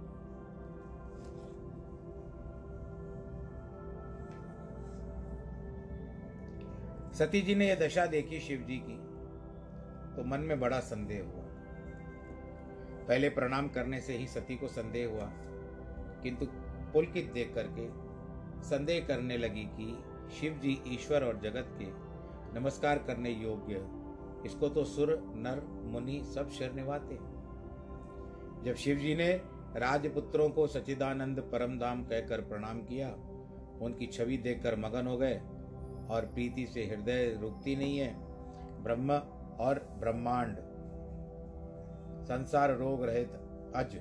सती 7.13 7.41
जी 7.41 7.55
ने 7.55 7.67
यह 7.67 7.75
दशा 7.75 8.05
देखी 8.05 8.39
शिव 8.39 8.59
जी 8.59 8.77
की 8.77 8.97
तो 10.15 10.23
मन 10.25 10.39
में 10.39 10.59
बड़ा 10.59 10.79
संदेह 10.79 11.23
हुआ। 11.23 11.43
पहले 13.07 13.29
प्रणाम 13.29 13.67
करने 13.67 13.99
से 13.99 14.13
ही 14.13 14.27
सती 14.27 14.55
को 14.55 14.67
संदेह 14.67 15.07
हुआ, 15.07 15.29
किंतु 16.23 16.45
पुलकित 16.93 17.31
देख 17.33 17.53
करके 17.55 17.87
संदेह 18.63 19.05
करने 19.07 19.37
लगी 19.37 19.63
कि 19.73 19.87
शिव 20.35 20.59
जी 20.63 20.81
ईश्वर 20.87 21.23
और 21.23 21.39
जगत 21.39 21.75
के 21.79 21.85
नमस्कार 22.53 22.97
करने 22.97 23.29
योग्य। 23.29 23.75
इसको 24.45 24.69
तो 24.69 24.83
सुर, 24.83 25.09
नर, 25.35 25.61
मुनि 25.83 26.21
सब 26.35 26.49
शर 26.49 26.71
निभाते 26.73 27.15
जब 28.65 28.75
शिव 28.75 28.97
जी 28.97 29.15
ने 29.15 29.41
राजपुत्रों 29.75 30.49
को 30.49 30.67
सचिदानंद 30.67 31.39
परम 31.39 31.79
धाम 31.79 32.03
कहकर 32.03 32.41
प्रणाम 32.41 32.79
किया, 32.79 33.09
उनकी 33.81 34.07
छवि 34.07 34.37
देखकर 34.37 34.75
मगन 34.75 35.07
हो 35.07 35.17
गए 35.17 35.37
और 36.09 36.25
प्रीति 36.33 36.67
से 36.67 36.83
हृदय 36.83 37.37
रुकती 37.41 37.75
नहीं 37.75 37.97
है। 37.97 38.13
ब्रह्म 38.83 39.11
और 39.59 39.97
ब्रह्मांड, 39.99 40.57
संसार 42.25 42.75
रोग 42.75 43.03
रहित, 43.03 43.31
अज, 43.75 43.95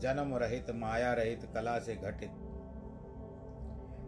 जन्म 0.00 0.36
रहित, 0.36 0.70
माया 0.70 1.12
रहित, 1.12 1.48
कला 1.54 1.78
से 1.78 1.94
घटित। 1.94 2.30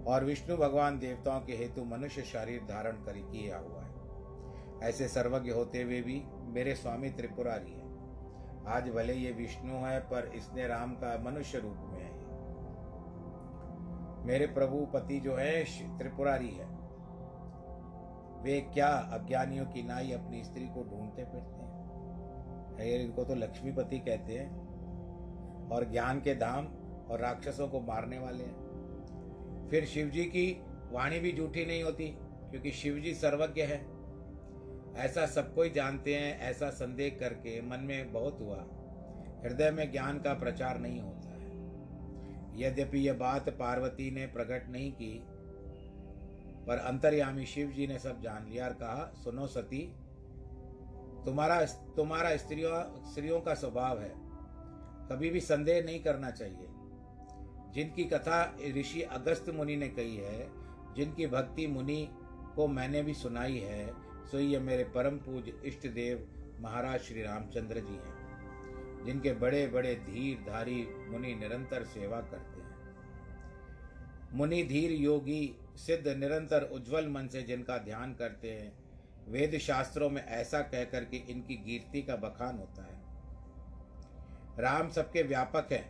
और 0.08 0.24
विष्णु 0.24 0.56
भगवान 0.56 0.98
देवताओं 0.98 1.40
के 1.40 1.52
हेतु 1.52 1.84
मनुष्य 1.84 2.22
शरीर 2.22 2.62
धारण 2.62 2.92
कर 2.92 3.12
किया 3.12 3.58
हुआ 3.58 3.82
है। 3.82 3.88
ऐसे 4.82 5.08
सर्वज्ञ 5.08 5.50
होते 5.50 5.82
हुए 5.82 6.02
भी 6.02 6.24
मेरे 6.40 6.74
स्वामी 6.74 7.10
त्रिपुरारी 7.10 7.72
है। 7.72 7.88
आज 8.66 8.88
भले 8.88 9.14
ये 9.14 9.32
विष्णु 9.32 9.74
है, 9.74 10.00
पर 10.00 10.32
इसने 10.34 10.66
राम 10.66 10.92
का 10.92 11.22
मनुष्य 11.22 11.58
रूप 11.58 11.76
में 11.78 12.02
है। 12.02 12.18
मेरे 14.26 14.46
प्रभु 14.46 14.86
पति 14.94 15.20
जो 15.20 15.36
है 15.36 15.64
त्रिपुरारी 15.98 16.50
है। 16.50 16.66
वे 18.42 18.60
क्या 18.60 18.88
अज्ञानियों 18.88 19.66
की 19.66 19.82
नाई 19.82 20.12
अपनी 20.12 20.44
स्त्री 20.44 20.66
को 20.66 20.82
ढूंढते 20.82 21.24
फिरते 21.24 21.62
हैं? 21.62 21.78
इनको 23.00 23.24
तो 23.24 23.34
लक्ष्मीपति 23.34 23.98
कहते 23.98 24.32
हैं। 24.32 24.68
और 25.68 25.90
ज्ञान 25.90 26.20
के 26.20 26.34
धाम 26.34 26.66
और 27.10 27.20
राक्षसों 27.20 27.68
को 27.68 27.80
मारने 27.80 28.18
वाले 28.18 28.44
हैं। 28.44 28.67
फिर 29.70 29.84
शिवजी 29.84 30.24
की 30.24 30.62
वाणी 30.90 31.18
भी 31.18 31.32
झूठी 31.32 31.66
नहीं 31.66 31.82
होती, 31.82 32.08
क्योंकि 32.50 32.70
शिवजी 32.70 33.14
सर्वज्ञ 33.14 33.62
है। 33.62 33.98
ऐसा 34.96 35.26
सब 35.26 35.54
कोई 35.54 35.70
जानते 35.70 36.14
हैं, 36.14 36.40
ऐसा 36.40 36.70
संदेह 36.70 37.16
करके 37.20 37.60
मन 37.62 37.78
में 37.78 38.12
बहुत 38.12 38.38
हुआ। 38.40 38.66
हृदय 39.44 39.70
में 39.70 39.92
ज्ञान 39.92 40.20
का 40.20 40.34
प्रचार 40.34 40.78
नहीं 40.78 41.00
होता 41.00 41.28
है। 41.28 41.38
यद्यपि 42.62 42.98
यह 42.98 43.14
बात 43.14 43.48
पार्वती 43.48 44.10
ने 44.10 44.26
प्रकट 44.26 44.68
नहीं 44.68 44.92
की, 44.92 45.24
पर 46.66 46.76
अंतर्यामी 46.76 47.46
शिव 47.46 47.70
जी 47.70 47.86
ने 47.86 47.98
सब 47.98 48.20
जान 48.20 48.48
लिया 48.48 48.66
और 48.66 48.72
कहा, 48.72 49.12
सुनो 49.24 49.46
सती, 49.46 49.94
तुम्हारा 51.24 51.64
तुम्हारा 51.96 52.36
स्त्रियों 52.36 53.04
स्त्रियों 53.10 53.40
का 53.40 53.54
स्वभाव 53.54 54.00
है। 54.00 54.12
कभी 55.08 55.30
भी 55.30 55.40
संदेह 55.40 55.82
नहीं 55.82 56.00
करना 56.00 56.30
चाहिए। 56.30 56.67
जिनकी 57.74 58.04
कथा 58.04 58.56
ऋषि 58.76 59.02
अगस्त 59.02 59.50
मुनि 59.50 59.76
ने 59.76 59.88
कही 59.88 60.16
है, 60.16 60.48
जिनकी 60.96 61.26
भक्ति 61.26 61.66
मुनि 61.66 62.08
को 62.56 62.66
मैंने 62.68 63.02
भी 63.02 63.14
सुनाई 63.14 63.58
है, 63.58 63.86
सो 64.30 64.38
ये 64.38 64.58
मेरे 64.58 64.84
परम 64.84 65.16
पूज 65.16 65.52
इष्ट 65.64 65.86
देव 65.86 66.26
महाराज 66.60 67.00
श्री 67.00 67.22
रामचंद्र 67.22 67.80
जी 67.80 67.94
हैं, 67.94 69.04
जिनके 69.04 69.32
बड़े 69.32 69.66
बड़े 69.66 69.94
धीर 70.06 70.38
धारी 70.48 70.86
मुनि 71.08 71.34
निरंतर 71.34 71.84
सेवा 71.84 72.20
करते 72.20 72.60
हैं। 72.60 72.66
मुनि 74.32 74.62
धीर 74.62 74.92
योगी 74.92 75.54
सिद्ध 75.76 76.08
निरंतर 76.08 76.62
उज्जवल 76.72 77.08
मन 77.08 77.28
से 77.28 77.42
जिनका 77.42 77.76
ध्यान 77.78 78.14
करते 78.14 78.52
हैं, 78.52 78.72
वेद 79.28 79.58
शास्त्रों 79.58 80.08
में 80.10 80.24
ऐसा 80.24 80.60
कहकर 80.62 81.04
के 81.04 81.16
इनकी 81.32 81.54
कीर्ति 81.56 82.02
का 82.02 82.16
बखान 82.16 82.58
होता 82.58 82.82
है। 82.82 82.96
राम 84.58 84.88
सबके 84.88 85.22
व्यापक 85.22 85.72
है, 85.72 85.84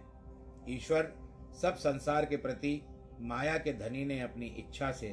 ईश्वर 0.69 1.13
सब 1.55 1.75
संसार 1.77 2.25
के 2.25 2.37
प्रति 2.37 2.81
माया 3.21 3.57
के 3.59 3.73
धनी 3.73 4.05
ने 4.05 4.21
अपनी 4.21 4.47
इच्छा 4.59 4.91
से 4.93 5.09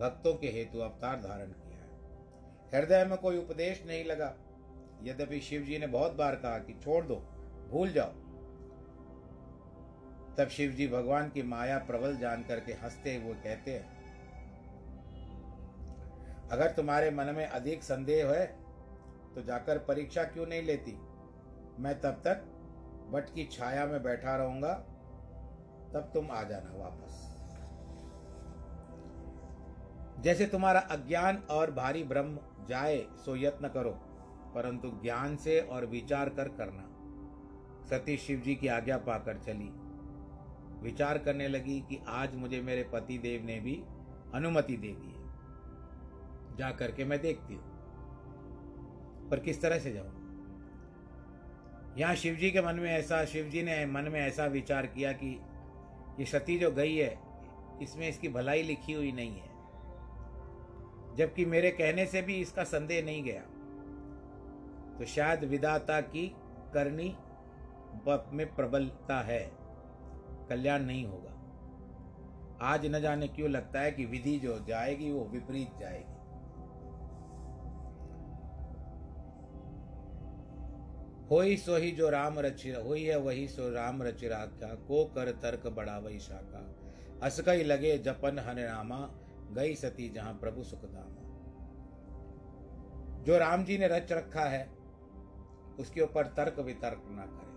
भक्तों 0.00 0.34
के 0.34 0.48
हेतु 0.48 0.78
अवतार 0.78 1.20
धारण 1.20 1.46
किया 1.46 1.78
है। 1.78 2.80
हृदय 2.80 3.04
में 3.04 3.18
कोई 3.18 3.38
उपदेश 3.38 3.82
नहीं 3.86 4.04
लगा। 4.04 4.34
यद्यपि 5.02 5.40
शिव 5.40 5.62
जी 5.62 5.78
ने 5.78 5.86
बहुत 5.86 6.12
बार 6.12 6.34
कहा 6.34 6.58
कि 6.58 6.72
छोड़ 6.74 7.04
दो, 7.04 7.14
भूल 7.70 7.92
जाओ। 7.92 8.12
तब 10.36 10.48
शिव 10.48 10.70
जी 10.70 10.86
भगवान 10.88 11.28
की 11.28 11.42
माया 11.42 11.78
प्रबल 11.78 12.16
जान 12.16 12.42
करके 12.42 12.72
हँसते 12.72 13.16
हुए 13.16 13.34
कहते 13.34 13.70
हैं, 13.70 13.90
अगर 16.48 16.70
तुम्हारे 16.70 17.10
मन 17.10 17.34
में 17.36 17.46
अधिक 17.46 17.82
संदेह 17.82 18.30
है 18.30 18.46
तो 19.34 19.42
जाकर 19.42 19.78
परीक्षा 19.78 20.22
क्यों 20.24 20.46
नहीं 20.46 20.62
लेती? 20.62 20.92
मैं 21.78 21.94
तब 22.00 22.22
तक 22.26 22.44
वट 23.10 23.28
की 23.34 23.44
छाया 23.52 23.86
में 23.86 24.02
बैठा 24.02 24.36
रहूँगा। 24.36 24.72
तब 25.94 26.10
तुम 26.14 26.30
आ 26.30 26.42
जाना 26.42 26.70
वापस। 26.76 27.20
जैसे 30.22 30.46
तुम्हारा 30.46 30.80
अज्ञान 30.80 31.36
और 31.50 31.70
भारी 31.70 32.02
ब्रह्म 32.04 32.38
जाए, 32.68 32.98
सो 33.16 33.36
यत्न 33.36 33.68
करो, 33.68 33.90
परंतु 34.54 34.90
ज्ञान 35.02 35.36
से 35.36 35.60
और 35.60 35.86
विचार 35.86 36.28
कर 36.28 36.48
करना। 36.48 36.88
सती 37.88 38.16
शिव 38.16 38.40
जी 38.40 38.54
की 38.54 38.68
आज्ञा 38.68 38.96
पाकर 38.98 39.38
चली। 39.38 39.70
विचार 40.82 41.18
करने 41.18 41.48
लगी 41.48 41.80
कि 41.80 41.98
आज 42.08 42.34
मुझे 42.34 42.60
मेरे 42.60 42.82
पति 42.82 43.18
देव 43.18 43.44
ने 43.44 43.58
भी 43.60 43.74
अनुमति 44.34 44.76
दे 44.76 44.92
दी 44.92 45.12
है। 45.12 46.56
जा 46.56 46.70
करके 46.70 47.04
मैं 47.04 47.20
देखती 47.20 47.54
हूँ, 47.54 47.70
पर 49.30 49.40
किस 49.40 49.62
तरह 49.62 49.78
से 49.78 49.92
जाऊँ? 49.92 50.20
यहाँ 51.98 52.14
शिवजी 52.14 52.50
के 52.50 52.60
मन 52.60 52.74
में 52.74 52.90
ऐसा 52.90 53.24
शिवजी 53.24 53.62
ने 53.62 53.86
मन 53.86 54.08
में 54.08 54.20
ऐसा 54.20 54.46
विचार 54.46 54.86
किया 54.86 55.12
कि 55.12 55.40
ये 56.20 56.26
सती 56.26 56.58
जो 56.58 56.70
गई 56.70 56.96
है, 56.96 57.18
इसमें 57.82 58.08
इसकी 58.08 58.28
भलाई 58.28 58.62
लिखी 58.62 58.92
हुई 58.92 59.12
नहीं 59.12 59.40
है। 59.40 59.52
जबकि 61.16 61.44
मेरे 61.44 61.70
कहने 61.70 62.06
से 62.06 62.22
भी 62.22 62.40
इसका 62.40 62.64
संदेह 62.64 63.04
नहीं 63.04 63.22
गया। 63.22 63.42
तो 64.98 65.04
शायद 65.04 65.44
विदाता 65.44 66.00
की 66.00 66.36
करनी 66.74 67.16
में 68.32 68.54
प्रबलता 68.54 69.20
है। 69.20 69.52
कल्याण 70.48 70.82
नहीं 70.82 71.04
होगा। 71.04 71.28
आज 72.62 72.86
न 72.86 73.00
जाने 73.00 73.28
क्यों 73.28 73.50
लगता 73.50 73.80
है 73.80 73.92
कि 73.92 74.04
विधि 74.04 74.38
जो 74.38 74.64
जाएगी 74.64 75.10
वो 75.10 75.24
विपरीत 75.24 75.70
जाएगी। 75.80 76.11
होई 81.32 81.56
सो 81.56 81.76
ही 81.76 81.90
जो 81.90 82.10
राम 82.10 82.38
रच, 82.38 82.66
हुई 82.86 83.04
है 83.04 83.18
वही 83.18 83.48
सो 83.48 83.70
राम 83.70 84.02
रच 84.02 84.24
राख्या 84.24 84.68
को 84.68 85.04
कर 85.04 85.30
तर्क 85.30 85.66
बड़ा 85.66 85.98
वही 85.98 86.18
शाखा 86.18 86.74
असकई 87.22 87.62
लगे 87.62 87.98
जपन 87.98 88.38
हरिनामा 88.38 89.10
गई 89.52 89.74
सती 89.74 90.08
जहाँ 90.08 90.34
प्रभु 90.34 90.62
सुखदामा 90.62 91.18
जो 93.22 93.38
राम 93.38 93.64
जी 93.64 93.78
ने 93.78 93.88
रच 93.88 94.12
रखा 94.12 94.40
है, 94.40 94.72
उसके 95.78 96.00
ऊपर 96.00 96.26
तर्क 96.26 96.58
वितर्क 96.58 97.02
ना 97.06 97.26
करें। 97.26 97.52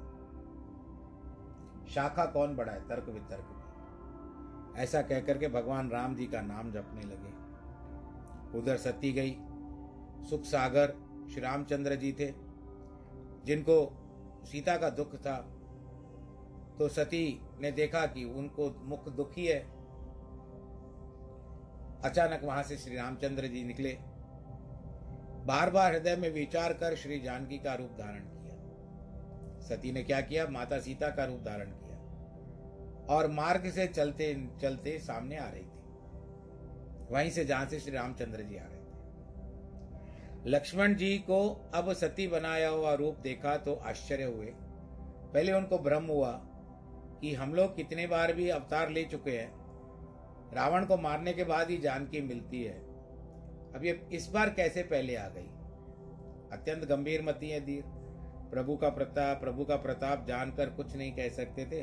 शाखा 1.88 2.26
कौन 2.26 2.56
बढ़ाए? 2.56 2.80
तर्क 2.80 3.10
वितर्क 3.10 3.48
की 3.52 4.82
ऐसा 4.82 5.02
कहकर 5.02 5.38
के 5.38 5.48
भगवान 5.48 5.90
राम 5.90 6.16
जी 6.16 6.26
का 6.26 6.42
नाम 6.42 6.72
जपने 6.72 7.02
लगे। 7.02 8.60
उधर 8.60 8.78
सती 8.78 9.14
गई। 9.14 9.36
सुख 10.30 10.44
सागर, 10.44 10.94
श्री 11.32 11.42
रामचंद्र 11.42 11.96
जी 11.96 12.12
थे। 12.12 12.45
जिनको 13.46 13.78
सीता 14.46 14.78
का 14.78 14.90
दुख 14.90 15.16
था। 15.16 15.38
तो 16.80 16.88
सती 16.88 17.42
ने 17.62 17.72
देखा 17.72 18.06
कि 18.06 18.24
उनको 18.24 18.70
मुख 18.84 19.10
दुखी 19.10 19.46
है। 19.46 19.60
अचानक 22.02 22.44
वहाँ 22.44 22.64
से 22.64 22.78
श्री 22.78 22.96
रामचंद्र 22.96 23.48
जी 23.48 23.64
निकले। 23.64 23.98
बार 25.46 25.70
बार 25.70 25.94
हृदय 25.94 26.16
में 26.16 26.30
विचार 26.30 26.74
कर 26.74 26.96
श्री 26.96 27.20
जानकी 27.20 27.58
का 27.58 27.74
रूप 27.74 27.92
धारण 27.92 28.20
किया। 28.20 28.56
सती 29.62 29.92
ने 29.92 30.04
क्या 30.04 30.22
किया? 30.22 30.48
माता 30.48 30.80
सीता 30.80 31.10
का 31.10 31.26
रूप 31.26 31.40
धारण 31.40 31.72
किया 31.72 33.16
और 33.16 33.30
मार्ग 33.32 33.70
से 33.72 33.88
चलते 33.88 34.34
चलते 34.62 34.98
सामने 35.00 35.38
आ 35.38 35.50
रही 35.50 35.64
थी। 35.64 37.14
वहीं 37.14 37.30
से 37.30 37.46
जहाँ 37.46 37.66
से 37.66 37.80
श्री 37.80 37.92
रामचंद्र 37.92 38.42
जी 38.42 38.58
आ 38.58 38.64
रहे 38.64 38.85
लक्ष्मण 40.48 40.96
जी 40.96 41.18
को 41.18 41.70
अब 41.74 41.94
सती 41.94 42.28
बनाया 42.28 42.70
हुआ 42.70 42.94
रूप 42.94 43.16
देखा 43.18 43.58
तो 43.58 43.76
आश्चर्य 43.76 44.24
हुए। 44.24 44.46
पहले 45.34 45.52
उनको 45.52 45.78
भ्रम 45.78 46.06
हुआ 46.06 46.32
कि 47.22 47.34
हम 47.34 47.54
लोग 47.54 47.76
कितने 47.76 48.08
बार 48.08 48.34
भी 48.34 48.50
अवतार 48.50 48.90
ले 48.90 49.04
चुके 49.04 49.32
हैं। 49.32 49.52
रावण 50.54 50.86
को 50.86 50.98
मारने 50.98 51.34
के 51.34 51.44
बाद 51.44 51.70
ही 51.70 51.78
जानकी 51.78 52.22
मिलती 52.22 52.64
है। 52.64 52.74
अब 53.76 53.82
ये 53.84 54.08
इस 54.14 54.30
बार 54.30 54.50
कैसे 54.50 54.84
पहले 54.84 55.16
आ 55.16 55.28
गई? 55.28 55.48
अत्यंत 56.52 56.86
गंभीर 56.86 57.22
मती 57.22 57.50
है 57.50 57.66
धीर। 57.66 57.84
प्रभु 58.52 58.78
का 58.78 58.90
प्रताप, 58.90 59.42
प्रभु 59.42 59.66
का 59.66 59.76
प्रताप 59.76 60.26
जानकर 60.28 60.70
कुछ 60.70 60.96
नहीं 60.96 61.12
कह 61.12 61.30
सकते 61.30 61.66
थे। 61.66 61.82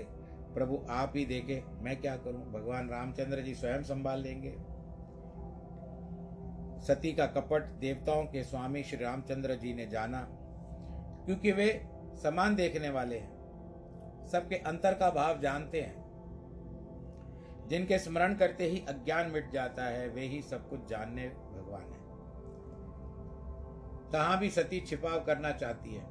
प्रभु 0.54 0.86
आप 0.90 1.12
ही 1.16 1.24
देखे, 1.24 1.62
मैं 1.80 2.00
क्या 2.00 2.16
करूँ? 2.16 2.52
भगवान 2.52 2.88
रामचंद्र 2.88 3.40
जी 3.40 3.54
स्वयं 3.54 3.82
संभाल 3.82 4.22
लेंगे। 4.22 4.54
सती 6.82 7.12
का 7.12 7.26
कपट 7.26 7.62
देवताओं 7.62 8.24
के 8.24 8.42
स्वामी 8.44 8.82
श्री 8.82 9.04
रामचंद्र 9.04 9.54
जी 9.54 9.74
ने 9.74 9.86
जाना, 9.86 10.26
क्योंकि 11.26 11.52
वे 11.52 11.88
समान 12.22 12.54
देखने 12.54 12.90
वाले 12.90 13.18
हैं। 13.18 14.28
सबके 14.32 14.56
अंतर 14.56 14.94
का 14.94 15.10
भाव 15.10 15.40
जानते 15.40 15.80
हैं। 15.80 16.02
जिनके 17.68 17.98
स्मरण 17.98 18.34
करते 18.34 18.64
ही 18.64 18.84
अज्ञान 18.88 19.30
मिट 19.30 19.50
जाता 19.50 19.84
है, 19.84 20.08
वे 20.08 20.20
ही 20.20 20.42
सब 20.42 20.68
कुछ 20.68 20.88
जानने 20.88 21.28
भगवान 21.28 21.82
है। 21.82 22.02
कहाँ 24.12 24.38
भी 24.38 24.50
सती 24.50 24.80
छिपाव 24.80 25.24
करना 25.24 25.50
चाहती 25.50 25.94
है, 25.94 26.04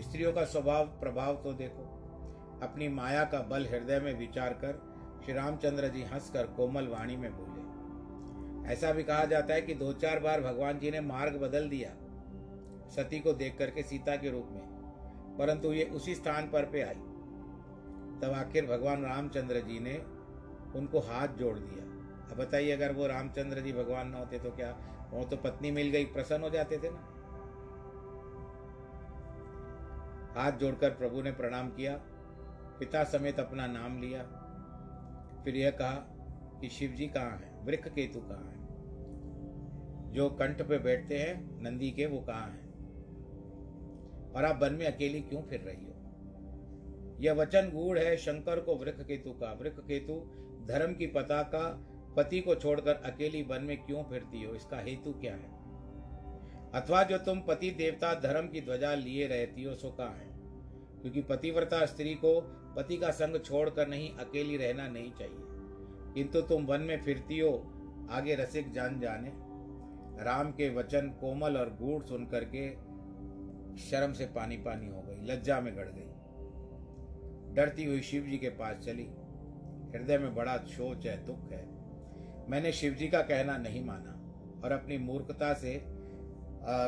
स्त्रियों 0.00 0.32
का 0.32 0.44
स्वभाव, 0.44 0.86
प्रभाव 0.86 1.34
तो 1.34 1.52
देखो। 1.52 1.82
अपनी 2.62 2.88
माया 2.88 3.24
का 3.24 3.38
बल 3.40 3.66
हृदय 3.66 4.00
में 4.00 4.12
विचार 4.14 4.52
कर 4.52 4.92
श्री 5.24 5.34
रामचंद्र 5.34 5.88
जी 5.88 6.02
हंसकर 6.02 6.46
कोमल 6.46 6.86
वाणी 6.86 7.16
में 7.16 7.30
बोले 7.32 7.51
ऐसा 8.66 8.92
भी 8.92 9.02
कहा 9.02 9.24
जाता 9.24 9.54
है 9.54 9.62
कि 9.62 9.74
दो 9.74 9.92
चार 9.94 10.18
बार 10.20 10.40
भगवान 10.40 10.78
जी 10.78 10.90
ने 10.90 11.00
मार्ग 11.02 11.40
बदल 11.40 11.68
दिया 11.68 11.90
सती 12.92 13.18
को 13.20 13.32
देख 13.34 13.56
करके 13.58 13.82
सीता 13.82 14.16
के 14.16 14.30
रूप 14.30 14.48
में, 14.52 14.62
परंतु 15.38 15.72
ये 15.72 15.84
उसी 15.92 16.14
स्थान 16.14 16.48
पर 16.48 16.64
पे 16.64 16.82
आई। 16.82 16.94
तब 18.22 18.32
आखिर 18.36 18.66
भगवान 18.66 19.04
रामचंद्र 19.04 19.60
जी 19.60 19.78
ने 19.80 19.94
उनको 20.76 21.00
हाथ 21.00 21.28
जोड़ 21.28 21.56
दिया। 21.58 21.84
अब 22.24 22.38
बताइए, 22.38 22.70
अगर 22.70 22.92
वो 22.92 23.06
रामचंद्र 23.06 23.60
जी 23.60 23.72
भगवान 23.72 24.08
न 24.08 24.14
होते 24.14 24.38
तो 24.38 24.50
क्या 24.50 24.70
वो 25.12 25.24
तो 25.24 25.36
पत्नी 25.36 25.70
मिल 25.70 25.88
गई, 25.88 26.04
प्रसन्न 26.04 26.42
हो 26.42 26.50
जाते 26.50 26.78
थे 26.78 26.90
ना? 26.90 27.08
हाथ 30.34 30.52
जोड़कर 30.52 30.90
प्रभु 30.90 31.22
ने 31.22 31.32
प्रणाम 31.32 31.68
किया, 31.70 31.96
पिता 32.78 33.02
समेत 33.06 33.40
अपना 33.40 33.66
नाम 33.68 34.00
लिया। 34.00 34.22
फिर 35.44 35.56
यह 35.56 35.70
कहा 35.72 35.94
कि 36.60 36.68
शिव 36.68 36.90
जी 36.90 37.06
कहाँ 37.08 37.30
हैं? 37.32 37.51
वृक्ष 37.64 37.88
केतु 37.88 38.20
कहाँ 38.20 38.52
हैं? 38.52 38.62
जो 40.12 40.30
कंठ 40.30 40.62
पे 40.62 40.78
बैठते 40.78 41.18
हैं, 41.18 41.62
नंदी 41.62 41.90
के, 41.90 42.06
वो 42.06 42.20
कहाँ 42.20 42.48
हैं? 42.48 42.72
और 44.32 44.44
आप 44.44 44.62
वन 44.62 44.74
में 44.74 44.86
अकेली 44.86 45.20
क्यों 45.20 45.42
फिर 45.42 45.60
रही 45.60 45.84
हो? 45.84 45.92
यह 47.20 47.32
वचन 47.32 47.70
गूढ़ 47.70 47.98
है, 47.98 48.16
शंकर 48.16 48.60
को 48.60 48.74
वृक्ष 48.74 49.04
केतु 49.04 49.30
का। 49.30 49.52
वृक्ष 49.52 49.78
केतु 49.78 50.14
धर्म 50.66 50.94
की 50.94 51.06
पताका 51.06 51.88
पति 52.16 52.40
को 52.40 52.54
छोड़कर 52.54 52.94
अकेली 52.94 53.42
वन 53.42 53.62
में 53.62 53.86
क्यों 53.86 54.02
फिरती 54.02 54.42
हो? 54.42 54.54
इसका 54.54 54.78
हेतु 54.78 55.12
क्या 55.12 55.34
है? 55.34 55.62
अथवा 56.74 57.02
जो 57.02 57.18
तुम 57.18 57.40
पति, 57.40 57.70
देवता, 57.70 58.14
धर्म 58.14 58.48
की 58.48 58.60
ध्वजा 58.60 58.94
लिए 58.94 59.26
रहती 59.26 59.62
हो, 59.62 59.74
सो 59.74 59.90
कहा 59.90 60.10
है? 60.10 60.28
क्योंकि 61.00 61.22
पतिव्रता 61.22 61.86
स्त्री 61.86 62.14
को 62.14 62.40
पति 62.76 62.96
का 62.96 63.10
संग 63.10 63.40
छोड़कर 63.40 63.88
नहीं, 63.88 64.16
अकेली 64.16 64.56
रहना 64.56 64.88
नहीं 64.88 65.12
चाहिए। 65.12 65.51
किंतु 66.14 66.40
तुम 66.40 66.64
वन 66.64 66.80
में 66.80 67.00
फिरती 67.02 67.38
हो, 67.38 67.52
आगे 68.10 68.34
रसिक 68.34 68.72
जान 68.72 68.98
जाने। 69.00 69.32
राम 70.24 70.50
के 70.50 70.68
वचन 70.74 71.08
कोमल 71.20 71.56
और 71.56 71.68
गूढ़ 71.72 72.02
सुन 72.02 72.26
करके 72.26 72.70
शर्म 73.80 74.12
से 74.12 74.26
पानी 74.26 74.56
पानी 74.56 74.88
हो 74.88 75.02
गई, 75.02 75.20
लज्जा 75.26 75.60
में 75.60 75.76
गड़ 75.76 75.88
गई। 75.88 76.08
डरती 77.54 77.84
हुई 77.84 78.00
शिव 78.00 78.24
जी 78.24 78.38
के 78.38 78.48
पास 78.48 78.76
चली। 78.76 79.08
हृदय 79.94 80.18
में 80.18 80.34
बड़ा 80.34 80.56
सोच 80.56 81.06
है, 81.06 81.16
दुख 81.24 81.50
है। 81.52 81.64
मैंने 82.50 82.72
शिव 82.72 82.94
जी 82.94 83.08
का 83.08 83.20
कहना 83.22 83.56
नहीं 83.56 83.84
माना 83.84 84.12
और 84.64 84.72
अपनी 84.72 84.98
मूर्खता 84.98 85.52
से 85.54 85.74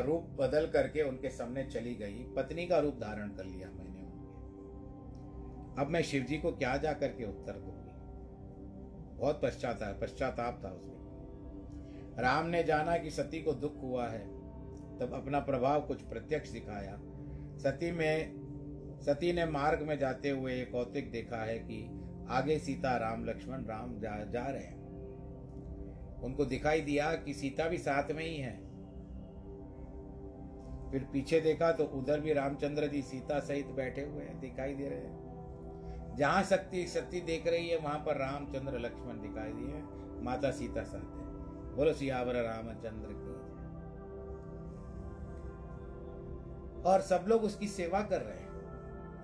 रूप 0.05 0.37
बदल 0.41 0.67
करके 0.67 1.03
उनके 1.03 1.31
सामने 1.31 1.65
चली 1.65 1.95
गई। 1.95 2.25
पत्नी 2.37 2.67
का 2.67 2.79
रूप 2.79 2.95
धारण 2.95 3.29
कर 3.29 3.45
लिया 3.45 3.69
मैंने 3.69 4.01
उनके। 4.03 5.83
अब 5.83 5.91
मैं 5.91 6.03
शिव 6.03 6.23
जी 6.23 6.39
को 6.39 6.53
क्या 6.53 6.77
जा 6.77 6.93
करके 6.93 7.25
उत्तर 7.25 7.53
दूँगी 7.53 7.74
बहुत 9.19 9.41
पश्चाताप 9.43 10.01
पश्चाताप 10.03 10.61
था 10.65 10.69
उसमें। 10.69 10.95
राम 12.19 12.47
ने 12.47 12.63
जाना 12.63 12.97
कि 12.97 13.11
सती 13.11 13.43
को 13.43 13.53
दुख 13.53 13.83
हुआ 13.83 14.09
है 14.09 14.25
तब 14.99 15.11
अपना 15.15 15.41
प्रभाव 15.41 15.81
कुछ 15.81 16.03
प्रत्यक्ष 16.03 16.51
दिखाया। 16.51 16.97
सती 17.59 17.93
में 17.93 18.45
सती 19.01 19.33
ने 19.33 19.47
मार्ग 19.47 19.83
में 19.83 19.99
जाते 19.99 20.31
हुए 20.31 20.61
एक 20.63 20.73
कौतिक 20.73 21.11
देखा 21.11 21.37
है 21.37 21.59
कि 21.59 22.01
आगे 22.29 22.59
सीता 22.59 22.97
राम 22.97 23.25
लक्ष्मण 23.25 23.65
राम 23.65 23.99
जा, 23.99 24.25
जा 24.25 24.47
रहे 24.47 24.65
हैं। 24.65 24.83
उनको 26.23 26.45
दिखाई 26.45 26.81
दिया 26.81 27.13
कि 27.15 27.35
सीता 27.35 27.69
भी 27.69 27.79
साथ 27.79 28.13
में 28.13 28.25
ही 28.25 28.37
है। 28.37 28.57
फिर 30.91 31.09
पीछे 31.13 31.41
देखा 31.41 31.73
तो 31.73 31.85
उधर 31.85 32.21
भी 32.21 32.33
रामचंद्र 32.33 32.87
जी 32.87 33.03
सीता 33.03 33.41
सहित 33.41 33.67
बैठे 33.67 34.03
हुए 34.03 34.25
हैं 34.25 34.41
दिखाई 34.41 34.75
दे 34.75 34.89
रहे 34.89 34.99
हैं। 34.99 35.24
जहाँ 36.17 36.43
शक्ति 36.43 36.87
शक्ति 36.87 37.21
देख 37.21 37.47
रही 37.47 37.69
है 37.69 37.79
वहाँ 37.79 37.99
पर 37.99 38.17
रामचंद्र 38.17 38.79
लक्ष्मण 38.79 39.21
दिखाई 39.21 39.53
दिए 39.53 39.83
माता 40.23 40.51
सीता 40.51 40.83
साथ 40.83 41.01
है। 41.01 41.77
बोलो 41.77 41.93
सियावर 41.93 42.35
रामचंद्र 42.35 43.09
की। 43.13 43.35
और 46.83 47.01
सब 47.01 47.25
लोग 47.29 47.45
उसकी 47.45 47.69
सेवा 47.69 48.01
कर 48.01 48.21
रहे 48.21 48.37
हैं। 48.37 48.45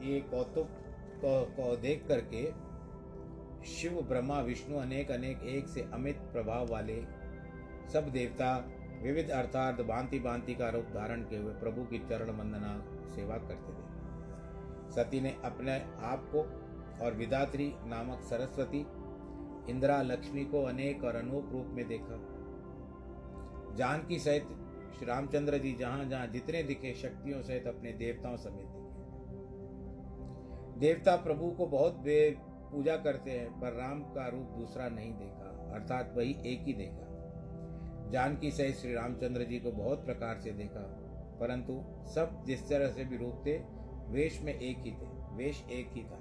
ये 0.02 0.20
कौतुक 0.20 0.68
को, 1.24 1.44
को 1.44 1.76
देख 1.76 2.04
करके 2.08 2.70
शिव 3.64 4.02
ब्रह्मा 4.02 4.40
विष्णु 4.40 4.78
अनेक 4.78 5.10
अनेक 5.10 5.42
एक 5.42 5.68
से 5.68 5.88
अमित 5.92 6.16
प्रभाव 6.16 6.66
वाले 6.66 7.06
सब 7.92 8.08
देवता 8.08 8.68
विविध 9.02 9.30
अर्थात 9.30 9.80
भांति 9.80 10.18
भांति 10.18 10.54
का 10.54 10.68
रूप 10.68 10.84
धारण 10.84 11.22
किए 11.22 11.38
हुए 11.38 11.52
प्रभु 11.52 11.84
की 11.84 11.98
चरण 11.98 12.30
वंदना 12.30 12.84
सेवा 13.08 13.36
करते 13.36 13.72
थे। 13.72 13.90
सती 14.92 15.20
ने 15.20 15.36
अपने 15.44 15.76
आप 16.02 16.30
को 16.34 16.69
और 17.02 17.14
विदात्री 17.14 17.72
नामक 17.86 18.22
सरस्वती 18.22 18.80
इंदिरा 19.70 20.00
लक्ष्मी 20.02 20.44
को 20.44 20.62
अनेक 20.64 21.04
और 21.04 21.16
अनूप 21.16 21.50
रूप 21.52 21.66
में 21.68 21.86
देखा। 21.88 22.16
जानकी 23.76 24.18
सहित 24.18 24.48
श्री 24.94 25.06
रामचंद्र 25.06 25.58
जी 25.58 25.72
जहाँ 25.72 26.04
जहाँ 26.04 26.26
जितने 26.26 26.62
दिखे, 26.62 26.92
शक्तियों 26.94 27.42
सहित 27.42 27.66
अपने 27.66 27.92
देवताओं 27.94 28.36
समेत 28.36 28.66
दिखे। 28.66 28.88
देवता 30.80 31.16
प्रभु 31.18 31.50
को 31.50 31.66
बहुत 31.68 32.02
पूजा 32.72 32.96
करते 32.96 33.30
हैं, 33.30 33.48
पर 33.60 33.72
राम 33.72 34.00
का 34.14 34.26
रूप 34.28 34.48
दूसरा 34.58 34.88
नहीं 34.88 35.12
देखा, 35.14 35.48
अर्थात 35.74 36.12
वही 36.16 36.36
एक 36.46 36.66
ही 36.66 36.72
देखा। 36.74 37.06
जानकी 38.10 38.50
सहित 38.50 38.74
श्री 38.76 38.92
रामचंद्र 38.94 39.44
जी 39.44 39.58
को 39.58 39.72
बहुत 39.72 40.04
प्रकार 40.06 40.38
से 40.38 40.50
देखा, 40.52 40.80
परंतु 41.40 41.80
सब 42.10 42.42
जिस 42.46 42.68
तरह 42.68 42.88
से 42.88 43.04
भी 43.04 43.16
रूप 43.16 43.42
थे 43.46 43.56
वेश 44.12 44.40
में 44.42 44.52
एक 44.54 44.78
ही 44.78 44.92
थे, 44.92 45.08
वेश 45.36 45.64
एक 45.70 45.90
ही 45.92 46.02
था। 46.04 46.19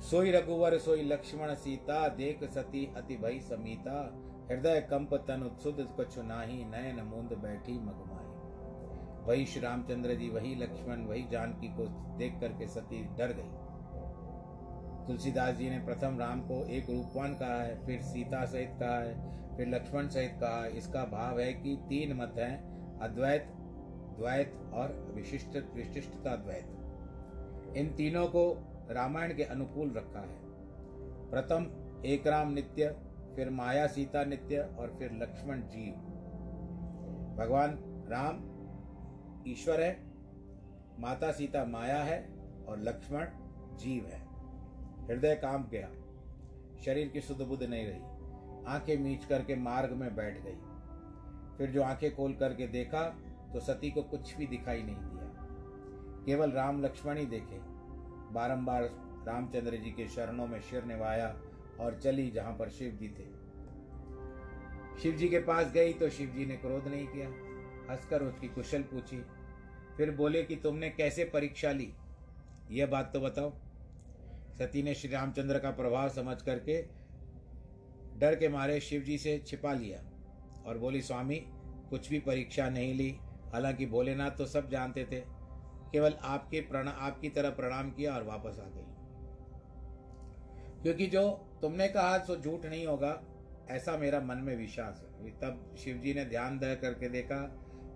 सोई 0.00 0.30
रघुवर, 0.30 0.78
सोई 0.78 1.02
लक्ष्मण, 1.02 1.54
सीता, 1.54 2.08
देख 2.08 2.44
सती, 2.44 2.92
अति 2.96 3.16
भई 3.16 3.40
समीता। 3.40 4.22
हृदय 4.50 4.80
कंप 4.80 5.14
तन 5.14 5.42
उत्सुद 5.42 5.88
कुछ 5.96 6.18
नाही, 6.18 6.64
नयन 6.64 7.00
मूंद 7.00 7.32
बैठी 7.32 7.72
मगमाई 7.72 8.26
वही 9.28 9.46
श्री 9.46 9.60
रामचंद्र 9.60 10.14
जी, 10.14 10.28
वही 10.28 10.54
लक्ष्मण, 10.54 11.04
वही 11.06 11.26
जानकी 11.32 11.68
को 11.68 11.84
देख 12.16 12.40
करके 12.40 12.66
सती 12.66 13.04
डर 13.04 13.32
गई। 13.32 15.06
तुलसीदास 15.06 15.54
जी 15.54 15.70
ने 15.70 15.78
प्रथम 15.78 16.18
राम 16.18 16.40
को 16.40 16.66
एक 16.66 16.90
रूपवान 16.90 17.34
कहा 17.34 17.62
है, 17.62 17.86
फिर 17.86 18.00
सीता 18.00 18.44
सहित 18.44 18.70
कहा 18.80 18.98
है, 18.98 19.56
फिर 19.56 19.68
लक्ष्मण 19.68 20.08
सहित 20.08 20.30
कहा 20.40 20.64
है। 20.64 20.76
इसका 20.76 21.04
भाव 21.04 21.40
है 21.40 21.52
कि 21.52 21.76
तीन 21.88 22.12
मत 22.12 22.34
हैं, 22.38 22.98
अद्वैत, 22.98 23.42
द्वैत 24.18 24.70
और 24.74 25.12
विशिष्ट, 25.14 25.56
विशिष्टता 25.74 26.36
द्वैत। 26.36 27.76
इन 27.76 27.94
तीनों 27.96 28.26
को 28.26 28.75
रामायण 28.90 29.34
के 29.34 29.42
अनुकूल 29.42 29.90
रखा 29.90 30.20
है। 30.20 30.38
प्रथम 31.30 31.86
एक 32.04 32.26
राम 32.26 32.52
नित्य, 32.52 32.96
फिर 33.36 33.50
माया 33.50 33.86
सीता 33.86 34.24
नित्य 34.24 34.58
और 34.78 34.96
फिर 34.98 35.12
लक्ष्मण 35.12 35.60
जीव। 35.60 35.94
भगवान 37.38 37.78
राम 38.08 38.56
ईश्वर 39.48 39.80
है, 39.80 40.02
माता 40.98 41.32
सीता 41.32 41.64
माया 41.64 42.02
है 42.02 42.34
और 42.68 42.80
लक्ष्मण 42.80 43.26
जीव 43.76 44.06
है। 44.06 44.26
हृदय 45.06 45.34
काम 45.34 45.68
गया। 45.68 45.88
शरीर 46.84 47.08
की 47.08 47.20
शुद्ध 47.20 47.42
बुद्ध 47.42 47.62
नहीं 47.62 47.86
रही। 47.86 48.00
आँखें 48.66 48.98
मीच 48.98 49.24
करके 49.24 49.56
मार्ग 49.56 49.90
में 49.90 50.16
बैठ 50.16 50.38
गई। 50.42 50.58
फिर 51.58 51.70
जो 51.70 51.82
आँखें 51.82 52.16
खोल 52.16 52.34
करके 52.34 52.66
देखा 52.66 53.02
तो 53.52 53.60
सती 53.60 53.90
को 53.90 54.02
कुछ 54.02 54.36
भी 54.36 54.46
दिखाई 54.46 54.82
नहीं 54.82 54.96
दिया। 54.96 55.46
केवल 56.26 56.50
राम 56.50 56.82
लक्ष्मण 56.82 57.16
ही 57.16 57.26
देखे। 57.26 57.60
बारंबार 58.36 58.82
रामचंद्र 59.26 59.76
जी 59.76 59.90
के 59.90 60.08
शरणों 60.08 60.46
में 60.46 60.60
शिर 60.60 60.84
निभाया 60.84 61.28
और 61.80 61.98
चली 62.02 62.30
जहाँ 62.30 62.52
पर 62.52 62.68
शिव 62.70 62.96
जी 63.00 63.08
थे। 63.08 63.26
शिव 65.02 65.16
जी 65.16 65.28
के 65.28 65.38
पास 65.42 65.72
गई 65.72 65.92
तो 65.92 66.08
शिव 66.10 66.30
जी 66.30 66.46
ने 66.46 66.56
क्रोध 66.56 66.86
नहीं 66.88 67.06
किया, 67.06 67.28
हंसकर 67.90 68.22
उसकी 68.22 68.48
कुशल 68.48 68.82
पूछी, 68.82 69.22
फिर 69.96 70.10
बोले 70.10 70.42
कि 70.42 70.56
तुमने 70.56 70.90
कैसे 70.90 71.24
परीक्षा 71.24 71.72
ली? 71.72 71.92
यह 72.70 72.86
बात 72.86 73.10
तो 73.12 73.20
बताओ। 73.20 73.52
सती 74.58 74.82
ने 74.82 74.94
श्री 74.94 75.10
रामचंद्र 75.10 75.58
का 75.58 75.70
प्रभाव 75.70 76.08
समझ 76.08 76.40
करके 76.42 76.80
डर 78.18 78.34
के 78.34 78.48
मारे 78.48 78.80
शिव 78.80 79.02
जी 79.02 79.18
से 79.18 79.38
छिपा 79.46 79.72
लिया 79.72 79.98
और 80.66 80.78
बोली, 80.78 81.00
स्वामी, 81.02 81.36
कुछ 81.90 82.08
भी 82.10 82.18
परीक्षा 82.20 82.68
नहीं 82.70 82.94
ली। 82.94 83.10
हालाँकि 83.52 83.86
भोलेनाथ 83.86 84.30
तो 84.30 84.46
सब 84.46 84.70
जानते 84.70 85.04
थे। 85.04 85.20
केवल 85.92 86.14
आपके 86.22 86.60
प्रणा, 86.60 86.90
आपकी 86.90 87.28
तरह 87.28 87.50
प्रणाम 87.50 87.90
किया 87.90 88.14
और 88.14 88.24
वापस 88.24 88.58
आ 88.58 88.68
गई। 88.68 88.86
क्योंकि 90.82 91.06
जो 91.06 91.30
तुमने 91.62 91.88
कहा, 91.88 92.18
सो 92.18 92.36
झूठ 92.36 92.66
नहीं 92.66 92.86
होगा, 92.86 93.22
ऐसा 93.70 93.96
मेरा 93.96 94.20
मन 94.20 94.36
में 94.36 94.56
विश्वास 94.56 95.06
है। 95.08 95.30
तब 95.30 95.74
शिव 95.78 95.96
जी 95.96 96.14
ने 96.14 96.24
ध्यान 96.24 96.58
दे 96.58 96.76
करके 96.76 97.08
देखा 97.08 97.40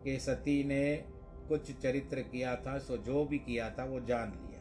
कि 0.05 0.19
सती 0.19 0.65
ने 0.65 1.05
कुछ 1.49 1.81
चरित्र 1.81 2.21
किया 2.21 2.57
था, 2.57 2.79
सो 2.79 2.97
जो 2.97 3.25
भी 3.25 3.39
किया 3.39 3.71
था, 3.71 3.85
वो 3.85 4.01
जान 4.01 4.29
लिया। 4.29 4.61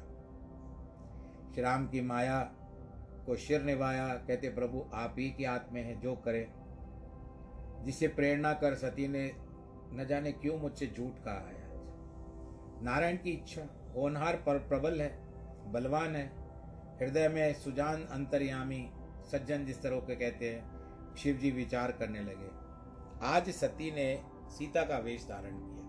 श्री 1.51 1.63
राम 1.63 1.87
की 1.87 2.01
माया 2.01 2.39
को 3.25 3.35
शिर 3.35 3.61
निभाया, 3.61 4.15
कहते, 4.15 4.49
प्रभु, 4.49 4.85
आप 4.93 5.15
ही 5.19 5.31
की 5.31 5.43
हाथ 5.43 5.59
में 5.71 5.83
है, 5.83 6.01
जो 6.01 6.15
करे। 6.15 6.51
जिसे 7.85 8.07
प्रेरणा 8.07 8.53
कर 8.53 8.75
सती 8.75 9.07
ने, 9.07 9.31
न 9.93 10.05
जाने 10.09 10.31
क्यों 10.31 10.59
मुझसे 10.59 10.87
झूठ 10.87 11.23
कहा 11.23 11.47
है। 11.47 11.58
नारायण 12.81 13.17
की 13.17 13.31
इच्छा 13.31 13.61
होनहार 13.95 14.35
पर 14.35 14.57
प्रबल 14.57 15.01
है, 15.01 15.09
बलवान 15.71 16.15
है। 16.15 16.25
हृदय 17.01 17.27
में 17.29 17.53
सुजान 17.53 18.03
अंतर्यामी 18.03 18.89
सज्जन 19.31 19.65
जिस 19.65 19.81
तरह 19.81 19.99
के 19.99 20.15
कहते 20.15 20.49
हैं 20.49 21.15
शिव 21.15 21.37
जी 21.37 21.51
विचार 21.51 21.91
करने 21.91 22.19
लगे। 22.19 22.49
आज 23.25 23.49
सती 23.49 23.91
ने 23.91 24.23
सीता 24.49 24.83
का 24.83 24.97
वेश 24.97 25.23
धारण 25.23 25.57
किया। 25.57 25.85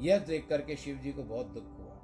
यह 0.00 0.18
देख 0.18 0.46
करके 0.48 0.76
शिव 0.76 0.96
जी 0.96 1.12
को 1.12 1.22
बहुत 1.22 1.46
दुख 1.46 1.64
हुआ। 1.64 1.94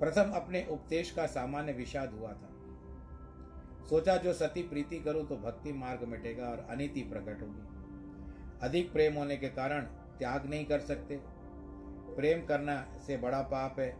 प्रथम 0.00 0.30
अपने 0.30 0.66
उपदेश 0.70 1.10
का 1.10 1.26
सामान्य 1.26 1.72
विषाद 1.72 2.12
हुआ 2.12 2.32
था। 2.32 2.48
सोचा 3.88 4.16
जो 4.16 4.32
सती 4.32 4.62
प्रीति 4.62 4.98
करूँ 4.98 5.26
तो 5.26 5.36
भक्ति 5.36 5.72
मार्ग 5.72 6.04
मिटेगा 6.04 6.44
और 6.44 6.66
अनिति 6.70 7.00
प्रकट 7.02 7.42
होगी। 7.42 8.58
अधिक 8.62 8.92
प्रेम 8.92 9.14
होने 9.14 9.36
के 9.36 9.48
कारण 9.48 9.86
त्याग 10.20 10.46
नहीं 10.46 10.64
कर 10.64 10.80
सकते। 10.80 11.18
प्रेम 12.16 12.44
करना 12.46 12.76
से 13.06 13.16
बड़ा 13.16 13.40
पाप 13.42 13.78
है। 13.80 13.90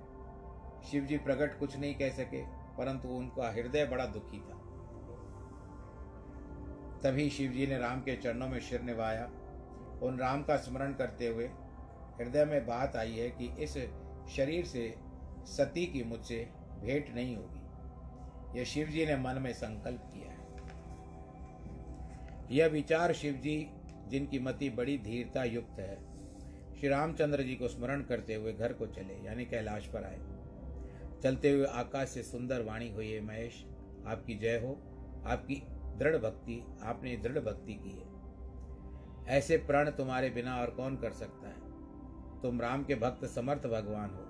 शिव 0.90 1.04
जी 1.04 1.18
प्रकट 1.18 1.58
कुछ 1.58 1.76
नहीं 1.76 1.94
कह 1.94 2.10
सके, 2.10 2.42
परंतु 2.76 3.08
उनका 3.08 3.50
हृदय 3.50 3.84
बड़ा 3.86 4.06
दुखी 4.06 4.40
था। 4.40 4.56
तभी 7.02 7.28
शिव 7.30 7.52
जी 7.52 7.66
ने 7.66 7.78
राम 7.78 8.00
के 8.00 8.16
चरणों 8.16 8.48
में 8.48 8.60
शिर 8.60 8.82
निभाया 8.82 9.24
उन 10.02 10.18
राम 10.18 10.42
का 10.42 10.56
स्मरण 10.56 10.92
करते 10.92 11.26
हुए 11.26 11.46
हृदय 12.18 12.44
में 12.44 12.66
बात 12.66 12.96
आई 12.96 13.12
है 13.12 13.28
कि 13.30 13.46
इस 13.58 13.76
शरीर 14.36 14.64
से 14.64 14.94
सती 15.46 15.86
की 15.86 16.02
मुझसे 16.04 16.48
भेंट 16.80 17.14
नहीं 17.14 17.36
होगी। 17.36 18.58
यह 18.58 18.64
शिव 18.64 18.88
जी 18.88 19.06
ने 19.06 19.16
मन 19.16 19.38
में 19.38 19.52
संकल्प 19.52 20.10
किया 20.14 20.30
है। 20.30 20.38
यह 22.50 22.66
विचार 22.66 23.12
शिव 23.12 23.34
जी 23.34 23.70
जिनकी 24.08 24.38
मति 24.38 24.70
बड़ी 24.70 24.98
धीरता 24.98 25.44
युक्त 25.44 25.78
है 25.78 26.09
श्री 26.80 26.88
रामचंद्र 26.88 27.42
जी 27.42 27.54
को 27.56 27.68
स्मरण 27.68 28.02
करते 28.02 28.34
हुए 28.34 28.52
घर 28.52 28.72
को 28.72 28.86
चले, 28.86 29.26
यानी 29.26 29.44
कैलाश 29.44 29.86
पर 29.86 30.04
आए। 30.04 30.20
चलते 31.22 31.50
हुए 31.50 31.64
आकाश 31.64 32.08
से 32.08 32.22
सुंदर 32.22 32.62
वाणी 32.62 32.90
हुई, 32.90 33.12
है 33.12 33.20
महेश, 33.20 33.66
आपकी 34.06 34.34
जय 34.34 34.58
हो, 34.58 34.78
आपकी 35.26 35.62
दृढ़ 35.98 36.16
भक्ति, 36.16 36.64
आपने 36.82 37.16
दृढ़ 37.16 37.38
भक्ति 37.38 37.74
की 37.74 37.90
है। 37.90 38.06
ऐसे 39.26 39.56
प्रण 39.56 39.90
तुम्हारे 39.90 40.30
बिना 40.30 40.56
और 40.56 40.70
कौन 40.70 40.96
कर 40.96 41.12
सकता 41.12 41.48
है? 41.48 41.54
तुम 42.42 42.60
राम 42.60 42.84
के 42.84 42.94
भक्त 42.94 43.24
समर्थ 43.24 43.66
भगवान 43.66 44.10
हो। 44.10 44.26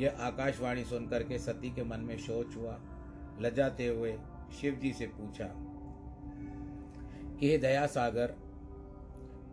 यह 0.00 0.16
आकाशवाणी 0.20 0.84
सुनकर 0.84 1.22
के 1.22 1.38
सती 1.38 1.70
के 1.70 1.84
मन 1.84 2.00
में 2.00 2.18
शोच 2.18 2.56
हुआ। 2.56 2.80
लजाते 3.40 3.86
हुए 3.86 4.18
शिव 4.60 4.74
जी 4.74 4.92
से 4.92 5.06
पूछा 5.06 5.50
कि 7.40 7.50
हे 7.50 7.58
दया 7.58 7.86
सागर 7.86 8.34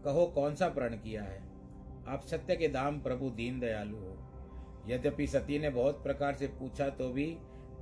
कहो 0.05 0.25
कौन 0.25 0.55
सा 0.55 0.69
प्रण 0.69 0.95
किया 0.95 1.23
है? 1.23 1.44
आप 2.07 2.21
सत्य 2.21 2.55
के 2.55 2.67
दाम 2.67 2.99
प्रभु 2.99 3.29
दीन 3.29 3.59
दयालु 3.59 3.97
हो। 3.97 4.17
यद्यपि 4.87 5.27
सती 5.27 5.59
ने 5.59 5.69
बहुत 5.69 6.03
प्रकार 6.03 6.35
से 6.35 6.47
पूछा 6.47 6.89
तो 6.89 7.09
भी 7.09 7.25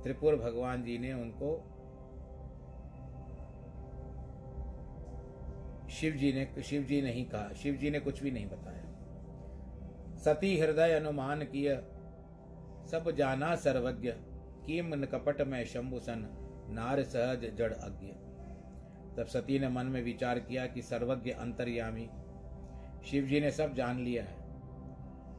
त्रिपुर 0.02 0.36
भगवान 0.36 0.82
जी 0.82 0.98
ने 0.98 1.12
उनको 1.12 1.70
शिव 5.90 6.12
जी 6.12 6.32
ने, 6.32 6.62
शिव 6.62 6.82
जी 6.82 7.02
नहीं 7.02 7.24
कहा, 7.24 7.52
शिव 7.52 7.74
जी 7.74 7.90
ने 7.90 8.00
कुछ 8.00 8.22
भी 8.22 8.30
नहीं 8.30 8.46
बताया। 8.46 8.82
सती 10.16 10.58
हृदय 10.58 10.92
अनुमान 10.92 11.42
किया, 11.44 11.76
सब 12.86 13.10
जाना 13.10 13.54
सर्वज्ञ, 13.56 14.10
किम 14.66 15.04
कपट 15.04 15.40
में 15.40 15.64
शंभुसन 15.64 16.26
नार 16.70 17.02
सहज 17.02 17.44
जड़ 17.56 17.72
अज्ञ। 17.72 18.06
तब 19.16 19.26
सती 19.26 19.58
ने 19.58 19.68
मन 19.68 19.86
में 19.86 20.02
विचार 20.02 20.38
किया 20.38 20.66
कि 20.66 20.82
सर्वज्ञ 20.82 21.30
अंतर्यामी 21.30 22.08
शिव 23.06 23.24
जी 23.24 23.40
ने 23.40 23.50
सब 23.50 23.74
जान 23.74 23.98
लिया 23.98 24.24
है। 24.24 24.36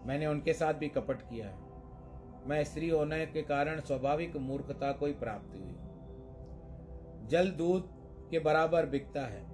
मैंने 0.07 0.25
उनके 0.25 0.53
साथ 0.53 0.73
भी 0.73 0.89
कपट 0.89 1.21
किया 1.21 1.47
है। 1.47 1.65
मैं 2.47 2.63
स्त्री 2.63 2.89
होने 2.89 3.25
के 3.25 3.41
कारण 3.41 3.79
स्वाभाविक 3.79 4.37
मूर्खता 4.37 4.91
को 4.91 5.05
ही 5.05 5.13
प्राप्त 5.13 5.55
हुई। 5.55 5.75
जल 7.27 7.51
दूध 7.51 7.87
के 8.31 8.39
बराबर 8.39 8.85
बिकता 8.85 9.21
है। 9.21 9.45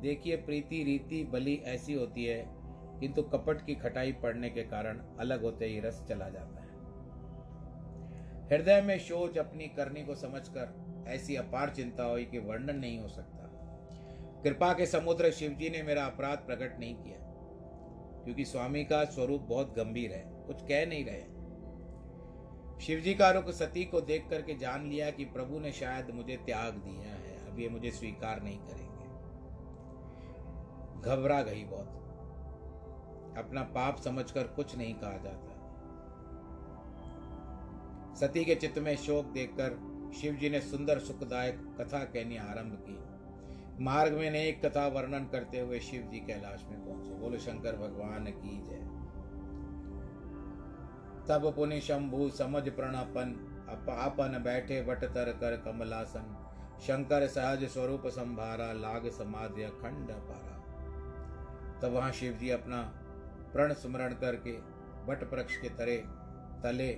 देखिए, 0.00 0.36
प्रीति, 0.36 0.84
रीति, 0.84 1.24
बलि 1.24 1.54
ऐसी 1.54 1.94
होती 1.94 2.24
है, 2.24 2.44
किंतु 3.00 3.22
कपट 3.22 3.66
की 3.66 3.74
खटाई 3.74 4.12
पड़ने 4.12 4.50
के 4.50 4.62
कारण 4.62 5.02
अलग 5.20 5.42
होते 5.42 5.64
ही 5.64 5.80
रस 5.80 6.04
चला 6.08 6.28
जाता 6.28 6.60
है। 6.60 6.68
हृदय 8.46 8.82
में 8.82 8.98
सोच 8.98 9.38
अपनी 9.38 9.66
करनी 9.66 10.04
को 10.04 10.14
समझकर 10.14 10.88
ऐसी 11.08 11.36
अपार 11.36 11.70
चिंता 11.70 12.04
हुई 12.04 12.24
कि 12.24 12.38
वर्णन 12.38 12.76
नहीं 12.76 13.00
हो 13.00 13.08
सकता। 13.08 13.37
कृपा 14.44 14.72
के 14.72 14.86
समुद्र 14.86 15.30
शिव 15.30 15.50
जी 15.50 15.70
ने 15.70 15.82
मेरा 15.82 16.04
अपराध 16.06 16.38
प्रकट 16.38 16.78
नहीं 16.80 16.94
किया, 16.94 17.18
क्योंकि 18.24 18.44
स्वामी 18.44 18.84
का 18.84 19.04
स्वरूप 19.04 19.40
बहुत 19.40 19.74
गंभीर 19.76 20.12
है, 20.12 20.22
कुछ 20.46 20.62
कह 20.62 20.86
नहीं 20.86 21.04
रहे। 21.04 21.22
शिव 22.86 23.00
जी 23.00 23.14
का 23.14 23.30
रुख 23.30 23.50
सती 23.50 23.84
को 23.84 24.00
देख 24.00 24.26
करके 24.30 24.54
जान 24.54 24.88
लिया 24.88 25.10
कि 25.10 25.24
प्रभु 25.24 25.58
ने 25.58 25.72
शायद 25.72 26.10
मुझे 26.10 26.36
त्याग 26.36 26.74
दिया 26.74 27.14
है, 27.14 27.36
अब 27.48 27.58
ये 27.60 27.68
मुझे 27.68 27.90
स्वीकार 27.90 28.42
नहीं 28.42 28.58
करेंगे। 28.58 28.86
घबरा 31.00 31.42
गई 31.42 31.64
बहुत। 31.64 31.88
अपना 33.38 33.62
पाप 33.62 33.96
समझकर 33.96 34.46
कुछ 34.46 34.76
नहीं 34.76 34.94
कहा 34.94 35.16
जाता। 35.16 35.54
सती 38.14 38.44
के 38.44 38.54
चित्त 38.54 38.78
में 38.78 38.96
शोक 38.96 39.24
देखकर 39.24 39.76
शिव 40.20 40.34
जी 40.34 40.50
ने 40.50 40.60
सुंदर 40.60 40.98
सुखदायक 40.98 41.76
कथा 41.80 42.04
कहनी 42.04 42.36
आरंभ 42.36 42.78
की। 42.88 43.07
मार्ग 43.80 44.12
में 44.12 44.28
अनेक 44.28 44.64
कथा 44.64 44.86
वर्णन 44.86 45.24
करते 45.24 45.60
हुए 45.60 45.78
शिव 45.80 46.02
जी 46.02 46.18
कैलाश 46.20 46.64
में 46.70 46.78
पहुँचे। 46.84 47.14
बोले, 47.14 47.38
शंकर 47.38 47.76
भगवान 47.76 48.24
की 48.28 48.56
जय। 48.66 48.80
तब 51.28 51.52
पुनि 51.56 51.80
शंभु 51.80 52.28
समझ 52.28 52.68
प्रणपन 52.68 53.34
अपन 53.68 54.42
बैठे 54.44 54.80
बट 54.82 55.04
तर 55.04 55.32
कर 55.32 55.56
कमलासन। 55.56 56.26
शंकर 56.80 57.26
सहज 57.26 57.64
स्वरूप 57.64 58.06
संभारा, 58.06 58.72
लाग 58.72 59.08
समाधि 59.08 59.64
खंड 59.82 60.10
पारा। 60.10 60.54
तब 61.80 61.94
वहाँ 61.94 62.12
शिव 62.12 62.32
जी 62.32 62.50
अपना 62.50 62.82
प्रण 63.52 63.72
स्मरण 63.72 64.14
करके 64.14 64.52
बट 65.06 65.32
वृक्ष 65.32 65.56
के 65.56 65.68
तरे, 65.68 65.96
तले 66.62 66.88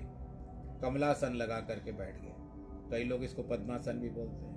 कमलासन 0.83 1.35
लगा 1.35 1.61
करके 1.61 1.93
बैठ 1.93 2.17
गए। 2.17 2.35
कई 2.91 3.05
लोग 3.05 3.25
इसको 3.25 3.43
पद्मासन 3.43 3.93
भी 3.93 4.11
बोलते 4.11 4.45
हैं। 4.45 4.50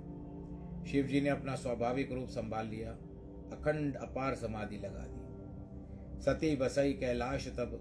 शिव 0.84 1.06
जी 1.06 1.20
ने 1.20 1.28
अपना 1.28 1.54
स्वाभाविक 1.54 2.12
रूप 2.12 2.28
संभाल 2.28 2.66
लिया, 2.66 2.90
अखंड 3.52 3.96
अपार 3.96 4.34
समाधि 4.34 4.76
लगा 4.76 5.06
दी। 5.06 6.22
सती 6.22 6.56
बसई 6.56 6.92
कैलाश 6.92 7.48
तब, 7.48 7.80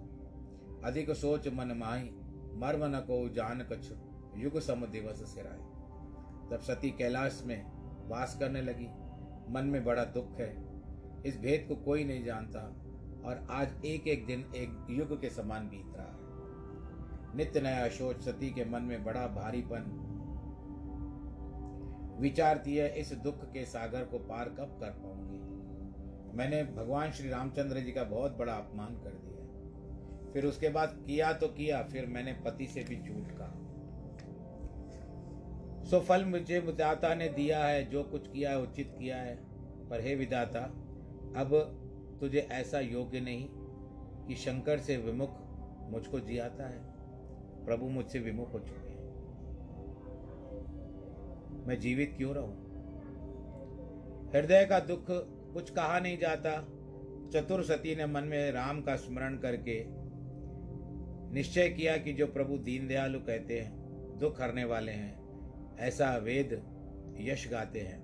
अधिक 0.86 1.12
सोच 1.12 1.48
मन 1.48 1.72
माही, 1.78 2.10
मर्म 2.56 2.86
न 2.96 3.00
को 3.00 3.30
जान 3.30 3.62
कछ, 3.72 3.92
युग 4.38 4.60
सम 4.60 4.86
दिवस 4.86 5.24
सिराय 5.34 5.58
तब 6.52 6.60
सती 6.62 6.90
कैलाश 6.90 7.44
में 7.46 7.64
वास 8.10 8.38
करने 8.40 8.62
लगी, 8.62 8.88
मन 9.50 9.66
में 9.66 9.84
बड़ा 9.84 10.04
दुख 10.04 10.40
है, 10.40 10.56
इस 11.26 11.40
भेद 11.40 11.66
को 11.68 11.76
कोई 11.76 12.04
नहीं 12.04 12.24
जानता, 12.24 12.60
और 13.26 13.48
आज 13.52 13.86
एक 13.86 14.08
एक 14.08 14.26
दिन 14.26 14.40
एक 14.56 14.88
युग 14.90 15.22
के 15.22 15.30
समान 15.30 15.68
बीत 15.68 15.94
रहा 15.98 16.06
है। 16.06 17.38
नित्य 17.38 17.62
नया 17.62 17.88
सोच 17.90 18.22
सती 18.22 18.50
के 18.50 18.66
मन 18.66 18.82
में 18.82 19.04
बड़ा 19.04 19.28
भारीपन 19.28 20.00
विचारती 22.20 22.76
है, 22.76 23.00
इस 23.00 23.14
दुख 23.14 23.46
के 23.46 23.66
सागर 23.66 24.04
को 24.04 24.20
पार 24.20 24.50
कब 24.50 24.78
कर 24.82 24.90
पाऊँगी? 24.90 26.38
मैंने 26.38 26.64
भगवान 26.64 27.12
श्री 27.12 27.30
रामचंद्र 27.30 27.80
जी 27.80 27.92
का 27.92 28.04
बहुत 28.04 28.38
बड़ा 28.38 28.54
अपमान 28.54 28.96
कर 28.96 29.10
दिया 29.10 29.34
फिर 30.34 30.46
उसके 30.46 30.70
बाद 30.70 31.04
किया 31.08 31.34
तो 31.34 31.48
किया, 31.48 31.84
फिर 31.84 32.06
मैंने 32.06 32.34
पति 32.34 32.68
से 32.68 32.84
भी 32.84 32.96
झूठ 32.96 33.28
कहा। 33.28 33.60
सो 35.84 36.00
फल 36.00 36.26
मुझे 36.26 36.60
विदाता 36.60 37.16
ने 37.16 37.30
दिया 37.30 37.66
है, 37.66 37.90
जो 37.90 38.04
कुछ 38.04 38.28
किया 38.28 38.50
है 38.50 38.60
उचित 38.60 38.96
किया 39.00 39.18
है। 39.18 39.36
पर 39.90 40.02
हे 40.02 40.16
विदाता, 40.16 40.60
अब 41.36 41.56
तुझे 42.20 42.40
ऐसा 42.40 42.80
योग्य 42.80 43.20
नहीं 43.20 43.48
कि 44.28 44.36
शंकर 44.36 44.78
से 44.78 44.98
विमुख 44.98 45.30
मुझको 45.92 46.20
जियाता 46.20 46.70
है। 46.70 46.80
प्रभु 47.66 47.90
मुझसे 47.90 48.20
विमुख 48.20 48.54
हो 48.54 48.60
चुके 48.60 48.93
मैं 51.68 51.80
जीवित 51.80 52.14
क्यों 52.18 52.34
रहूँ? 52.36 52.54
हृदय 54.34 54.66
का 54.66 54.80
दुख 54.80 55.06
कुछ 55.54 55.70
कहा 55.70 56.00
नहीं 56.00 56.18
जाता। 56.18 56.52
चतुर 57.34 57.64
सती 57.64 57.96
ने 57.96 58.06
मन 58.06 58.24
में 58.24 58.52
राम 58.52 58.82
का 58.82 58.96
स्मरण 58.96 59.38
करके 59.38 59.84
निश्चय 61.34 61.70
किया 61.70 61.98
कि 61.98 62.14
जो 62.14 62.28
प्रभु 62.28 62.58
दीनदयालु 62.58 63.20
कहते 63.20 63.60
हैं, 63.60 64.18
दुख 64.18 64.42
हरने 64.42 64.64
वाले 64.64 64.92
हैं, 64.92 65.78
ऐसा 65.80 66.16
वेद 66.18 66.62
यश 67.20 67.48
गाते 67.52 67.80
हैं। 67.80 68.02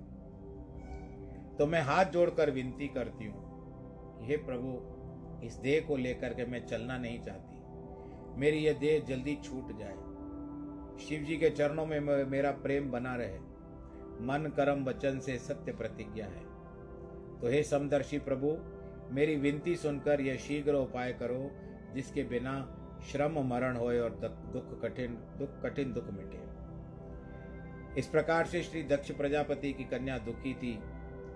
तो 1.58 1.66
मैं 1.66 1.80
हाथ 1.80 2.04
जोड़कर 2.04 2.50
विनती 2.50 2.88
करती 2.88 3.26
हूँ, 3.26 4.26
हे 4.26 4.36
प्रभु, 4.36 5.46
इस 5.46 5.54
देह 5.54 5.80
को 5.80 5.96
लेकर 5.96 6.34
के 6.34 6.44
मैं 6.46 6.66
चलना 6.66 6.98
नहीं 6.98 7.20
चाहती। 7.20 8.38
मेरी 8.40 8.58
यह 8.58 8.72
देह 8.72 9.04
जल्दी 9.08 9.36
छूट 9.36 9.78
जाए। 9.78 9.96
शिव 11.06 11.22
जी 11.22 11.36
के 11.36 11.50
चरणों 11.50 11.86
में 11.86 12.00
मेरा 12.26 12.50
प्रेम 12.62 12.90
बना 12.90 13.14
रहे। 13.16 13.49
मन 14.20 14.52
कर्म 14.56 14.84
वचन 14.84 15.18
से 15.18 15.38
सत्य 15.38 15.72
प्रतिज्ञा 15.72 16.26
है। 16.26 16.44
तो 17.40 17.48
हे 17.48 17.62
समदर्शी 17.62 18.18
प्रभु, 18.18 18.56
मेरी 19.10 19.36
विनती 19.36 19.76
सुनकर 19.76 20.20
यह 20.20 20.36
शीघ्र 20.36 20.74
उपाय 20.74 21.12
करो, 21.12 21.50
जिसके 21.94 22.24
बिना 22.24 22.54
श्रम 23.10 23.38
मरण 23.46 23.76
होए 23.76 23.98
और 23.98 24.10
दुख 24.52 24.80
कठिन 24.82 25.18
दुख 25.38 25.60
कठिन 25.62 25.92
दुख 25.92 26.10
मिटे। 26.10 26.38
इस 28.00 28.06
प्रकार 28.06 28.46
से 28.46 28.62
श्री 28.62 28.82
दक्ष 28.82 29.10
प्रजापति 29.10 29.72
की 29.72 29.84
कन्या 29.84 30.18
दुखी 30.18 30.54
थी। 30.54 30.78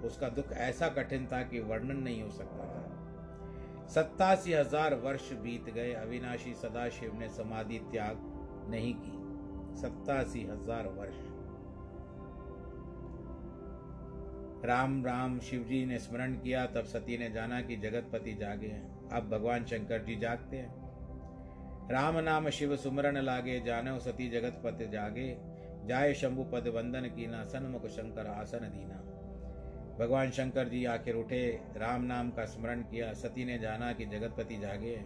उसका 0.06 0.28
दुख 0.28 0.52
ऐसा 0.52 0.88
कठिन 0.88 1.26
था 1.26 1.42
कि 1.42 1.60
वर्णन 1.60 1.96
नहीं 1.96 2.22
हो 2.22 2.30
सकता 2.30 2.64
था। 2.64 3.86
सत्तासी 3.86 4.52
हज़ार 4.52 4.94
वर्ष 4.94 5.32
बीत 5.32 5.70
गए, 5.70 5.92
अविनाशी 5.92 6.54
सदाशिव 6.54 7.18
ने 7.18 7.28
समाधि 7.28 7.78
त्याग 7.92 8.16
नहीं 8.70 8.94
की। 8.94 9.80
सत्तासी 9.80 10.44
हज़ार 10.44 10.86
वर्ष। 10.88 11.33
राम 14.64 15.06
राम 15.06 15.40
शिव 15.40 15.62
जी 15.62 15.86
ने 15.86 15.98
स्मरण 15.98 16.34
किया, 16.34 16.66
तब 16.66 16.84
सती 16.84 17.18
ने 17.18 17.30
जाना 17.30 17.60
कि 17.60 17.76
जगतपति 17.76 18.34
जागे 18.34 18.66
हैं। 18.66 19.08
अब 19.08 19.30
भगवान 19.30 19.64
शंकर 19.64 20.02
जी 20.02 20.16
जागते 20.16 20.56
हैं। 20.56 20.84
राम 21.90 22.18
नाम 22.18 22.48
शिव 22.48 22.76
सुमरण 22.76 23.16
लागे 23.16 23.60
जानो 23.60 23.98
सती 23.98 24.30
जगतपति 24.30 24.88
जागे। 24.88 25.38
जाय 25.86 26.14
शंभु 26.14 26.44
पद 26.44 26.68
वंदन 26.68 27.00
की 27.00 27.26
ना 27.26 27.44
सन्मुख 27.44 27.86
शंकर 27.86 28.26
आसन 28.26 28.58
दीना। 28.58 29.10
भगवान 29.98 30.30
शंकर 30.30 30.68
जी 30.68 30.84
आखिर 30.84 31.14
उठे, 31.14 31.60
राम 31.76 32.02
नाम 32.02 32.30
का 32.30 32.44
स्मरण 32.44 32.80
किया, 32.80 33.12
सती 33.12 33.44
ने 33.44 33.58
जाना 33.58 33.92
कि 33.92 34.06
जगतपति 34.06 34.56
जागे 34.56 35.04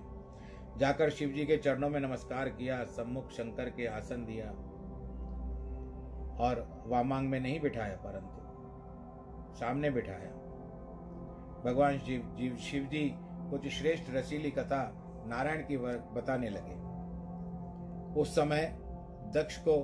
जाकर 0.77 1.11
शिव 1.11 1.29
जी 1.29 1.45
के 1.45 1.57
चरणों 1.57 1.89
में 1.89 2.01
नमस्कार 2.01 2.49
किया, 2.49 2.85
सम्मुख 2.85 3.31
शंकर 3.31 3.71
के 3.71 3.87
आसन 3.87 4.25
दिया। 4.25 4.51
और 6.45 6.85
वामांग 6.87 7.29
में 7.29 7.41
नहीं 7.41 7.61
बिठाया 7.61 7.97
परंतु। 7.97 8.38
सामने 9.59 9.91
बिठाया। 9.91 10.31
भगवान 11.65 11.99
शिव, 11.99 12.35
जीव 12.39 12.57
शिव 12.57 12.85
जी 12.85 13.15
कुछ 13.51 13.67
श्रेष्ठ 13.69 14.05
रसीली 14.11 14.51
कथा 14.51 14.81
नारायण 15.27 15.63
की 15.63 15.77
बताने 15.77 16.49
लगे। 16.51 16.77
उस 18.21 18.35
समय 18.35 18.67
दक्ष 19.35 19.57
को 19.59 19.77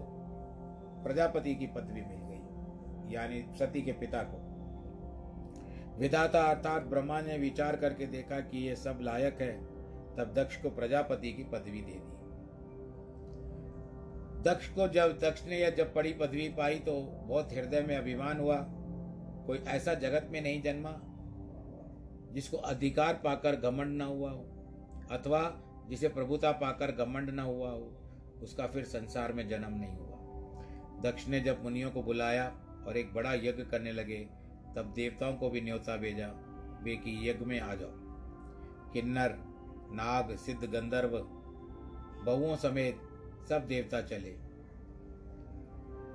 प्रजापति 1.04 1.54
की 1.54 1.66
पदवी 1.66 2.00
मिल 2.00 2.20
गई, 2.20 3.14
यानी 3.14 3.44
सती 3.58 3.82
के 3.82 3.92
पिता 3.92 4.22
को। 4.22 4.38
विधाता 5.98 6.42
अर्थात 6.42 6.82
ब्रह्मा 6.82 7.20
ने 7.20 7.38
विचार 7.38 7.76
करके 7.76 8.06
देखा 8.06 8.40
कि 8.40 8.58
ये 8.58 8.76
सब 8.76 8.98
लायक 9.02 9.40
है, 9.40 9.52
तब 10.16 10.32
दक्ष 10.36 10.56
को 10.56 10.70
प्रजापति 10.70 11.32
की 11.32 11.44
पदवी 11.44 11.80
दे 11.80 11.92
दी। 11.92 12.12
दक्ष 14.42 14.68
को 14.68 14.88
जब, 14.88 15.18
दक्ष 15.18 15.44
ने 15.46 15.58
यह 15.58 15.70
जब 15.70 15.94
पड़ी 15.94 16.12
पदवी 16.12 16.48
पाई 16.48 16.78
तो 16.78 17.00
बहुत 17.26 17.52
हृदय 17.52 17.80
में 17.80 17.96
अभिमान 17.96 18.40
हुआ। 18.40 18.56
कोई 19.46 19.58
ऐसा 19.58 19.94
जगत 19.94 20.28
में 20.32 20.40
नहीं 20.40 20.62
जन्मा 20.62 21.00
जिसको 22.32 22.56
अधिकार 22.56 23.14
पाकर 23.14 23.56
घमंड 23.56 23.96
न 23.96 24.00
हुआ 24.00 24.30
हो, 24.30 24.40
अथवा 25.10 25.62
जिसे 25.88 26.08
प्रभुता 26.08 26.52
पाकर 26.52 26.92
घमंड 26.92 27.30
न 27.30 27.38
हुआ 27.38 27.70
हो, 27.70 28.00
उसका 28.42 28.66
फिर 28.66 28.84
संसार 28.84 29.32
में 29.32 29.48
जन्म 29.48 29.70
नहीं 29.70 29.96
हुआ। 29.96 30.14
दक्ष 31.00 31.28
ने 31.28 31.40
जब 31.40 31.62
मुनियों 31.62 31.90
को 31.90 32.02
बुलाया 32.02 32.48
और 32.86 32.96
एक 32.96 33.14
बड़ा 33.14 33.34
यज्ञ 33.34 33.64
करने 33.64 33.92
लगे, 33.92 34.28
तब 34.76 34.92
देवताओं 34.96 35.34
को 35.34 35.50
भी 35.50 35.60
न्योता 35.60 35.96
भेजा, 35.96 36.26
वे 36.82 36.96
कि 36.96 37.30
यज्ञ 37.30 37.44
में 37.44 37.60
आ 37.60 37.74
जाओ। 37.74 37.90
किन्नर, 38.92 39.34
नाग, 39.92 40.36
सिद्ध, 40.36 40.64
गंधर्व, 40.64 41.18
बहुओं 42.24 42.56
समेत 42.56 43.00
सब 43.48 43.66
देवता 43.66 44.00
चले। 44.00 44.36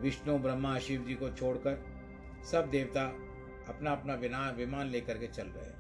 विष्णु, 0.02 0.40
ब्रह्मा, 0.40 0.80
शिव 0.80 1.06
जी 1.06 1.16
को 1.16 1.30
छोड़कर 1.30 1.89
सब 2.44 2.70
देवता 2.70 3.04
अपना 3.70 3.92
अपना 3.92 4.14
विना, 4.14 4.50
विमान 4.50 4.88
लेकर 4.88 5.18
के 5.18 5.28
चल 5.28 5.48
रहे 5.48 5.78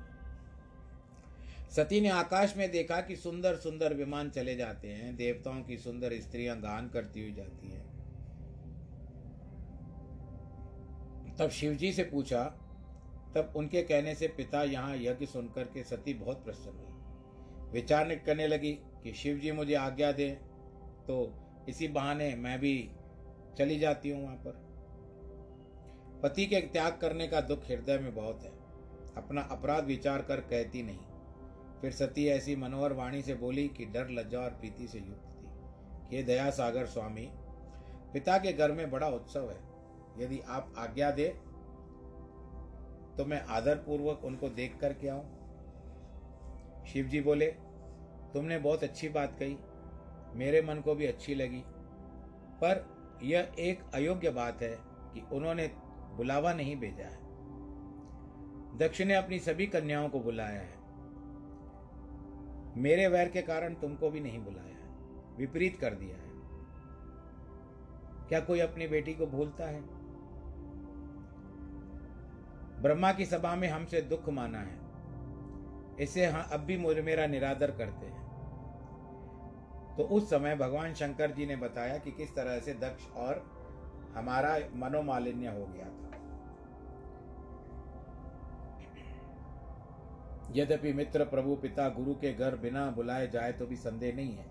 सती 1.69 2.01
ने 2.01 2.09
आकाश 2.09 2.55
में 2.57 2.69
देखा 2.71 2.99
कि 3.01 3.15
सुंदर 3.15 3.55
सुंदर 3.55 3.93
विमान 3.93 4.29
चले 4.29 4.55
जाते 4.55 4.87
हैं, 4.87 5.15
देवताओं 5.15 5.61
की 5.63 5.77
सुंदर 5.77 6.19
स्त्रियाँ 6.19 6.59
गान 6.59 6.87
करती 6.89 7.21
हुई 7.21 7.33
जाती 7.33 7.71
हैं। 7.71 7.87
तब 11.35 11.49
शिवजी 11.49 11.91
से 11.93 12.03
पूछा, 12.03 12.43
तब 13.35 13.53
उनके 13.55 13.81
कहने 13.81 14.15
से 14.15 14.27
पिता 14.27 14.63
यहाँ 14.63 14.95
यज्ञ 14.97 15.25
सुनकर 15.25 15.63
के 15.63 15.83
सती 15.83 16.13
बहुत 16.13 16.43
प्रसन्न 16.45 16.77
हुई। 16.77 17.71
विचार 17.71 18.15
करने 18.15 18.47
लगी 18.47 18.71
कि 19.03 19.13
शिव 19.13 19.37
जी 19.37 19.51
मुझे 19.51 19.75
आज्ञा 19.75 20.11
दे 20.11 20.29
तो 21.07 21.17
इसी 21.69 21.87
बहाने 21.87 22.35
मैं 22.35 22.59
भी 22.59 22.89
चली 23.57 23.79
जाती 23.79 24.09
हूँ 24.09 24.23
वहाँ 24.23 24.35
पर। 24.35 24.68
पति 26.23 26.45
के 26.45 26.61
त्याग 26.61 26.97
करने 26.97 27.27
का 27.27 27.41
दुख 27.41 27.59
हृदय 27.67 27.97
में 27.97 28.15
बहुत 28.15 28.43
है। 28.43 28.51
अपना 29.17 29.41
अपराध 29.41 29.85
विचार 29.85 30.21
कर 30.21 30.39
कहती 30.39 30.83
नहीं। 30.83 30.99
फिर 31.81 31.91
सती 31.91 32.27
ऐसी 32.27 32.55
मनोहर 32.55 32.93
वाणी 32.93 33.21
से 33.21 33.35
बोली 33.35 33.67
कि 33.67 33.85
डर, 33.85 34.09
लज्जा 34.09 34.39
और 34.39 34.49
प्रीति 34.49 34.87
से 34.87 34.99
युक्त 34.99 35.23
थी। 35.25 35.45
कि 36.09 36.23
दया 36.23 36.49
सागर 36.49 36.85
स्वामी, 36.85 37.31
पिता 38.13 38.37
के 38.37 38.53
घर 38.53 38.71
में 38.71 38.91
बड़ा 38.91 39.07
उत्सव 39.07 39.51
है। 39.51 39.69
यदि 40.23 40.39
आप 40.39 40.73
आज्ञा 40.77 41.11
दे 41.11 41.29
तो 43.17 43.25
मैं 43.25 43.41
आदर 43.41 43.75
पूर्वक 43.75 44.21
उनको 44.23 44.49
देख 44.49 44.77
कर 44.81 44.93
के 44.93 45.07
आऊँ। 45.07 45.39
शिव 46.85 47.05
जी 47.05 47.21
बोले, 47.21 47.47
तुमने 48.33 48.57
बहुत 48.57 48.83
अच्छी 48.83 49.09
बात 49.09 49.39
कही। 49.39 49.57
मेरे 50.33 50.61
मन 50.61 50.79
को 50.79 50.95
भी 50.95 51.05
अच्छी 51.05 51.35
लगी। 51.35 51.63
पर 52.61 52.85
यह 53.23 53.51
एक 53.59 53.83
अयोग्य 53.93 54.29
बात 54.29 54.61
है 54.61 54.77
कि 55.13 55.25
उन्होंने 55.31 55.67
बुलावा 56.19 56.53
नहीं 56.53 56.75
भेजा 56.75 57.05
है। 57.05 57.19
दक्ष 58.77 59.01
ने 59.01 59.13
अपनी 59.13 59.39
सभी 59.39 59.67
कन्याओं 59.67 60.09
को 60.09 60.19
बुलाया 60.19 60.61
है। 60.61 60.79
मेरे 62.77 63.07
वैर 63.07 63.29
के 63.29 63.41
कारण 63.41 63.73
तुमको 63.73 64.09
भी 64.09 64.19
नहीं 64.19 64.39
बुलाया 64.39 64.67
है। 64.67 64.89
विपरीत 65.37 65.79
कर 65.79 65.93
दिया 65.93 66.15
है। 66.15 66.29
क्या 68.29 68.39
कोई 68.39 68.59
अपनी 68.59 68.87
बेटी 68.87 69.13
को 69.13 69.27
भूलता 69.27 69.65
है? 69.69 69.81
ब्रह्मा 72.81 73.13
की 73.13 73.25
सभा 73.25 73.55
में 73.55 73.67
हमसे 73.67 74.01
दुख 74.01 74.29
माना 74.29 74.59
है। 74.59 74.79
इसे 75.99 76.25
हाँ 76.25 76.47
अब 76.51 76.59
भी 76.59 76.77
मुझे 76.77 77.01
मेरा 77.01 77.27
निरादर 77.27 77.71
करते 77.71 78.05
हैं। 78.05 78.29
तो 79.97 80.03
उस 80.03 80.29
समय 80.29 80.55
भगवान 80.55 80.93
शंकर 80.93 81.31
जी 81.31 81.45
ने 81.45 81.55
बताया 81.55 81.97
कि 81.97 82.11
किस 82.11 82.35
तरह 82.35 82.59
से 82.59 82.73
दक्ष 82.73 83.11
और 83.11 83.59
हमारा 84.15 84.59
मनोमालिन्य 84.75 85.47
हो 85.47 85.65
गया 85.65 85.85
था। 85.85 86.08
यद्यपि 90.51 90.93
मित्र, 90.93 91.25
प्रभु, 91.25 91.55
पिता, 91.55 91.89
गुरु 91.89 92.13
के 92.13 92.33
घर 92.33 92.55
बिना 92.55 92.91
बुलाए 92.91 93.27
जाए 93.27 93.51
तो 93.51 93.65
भी 93.65 93.75
संदेह 93.75 94.15
नहीं 94.15 94.35
है। 94.35 94.45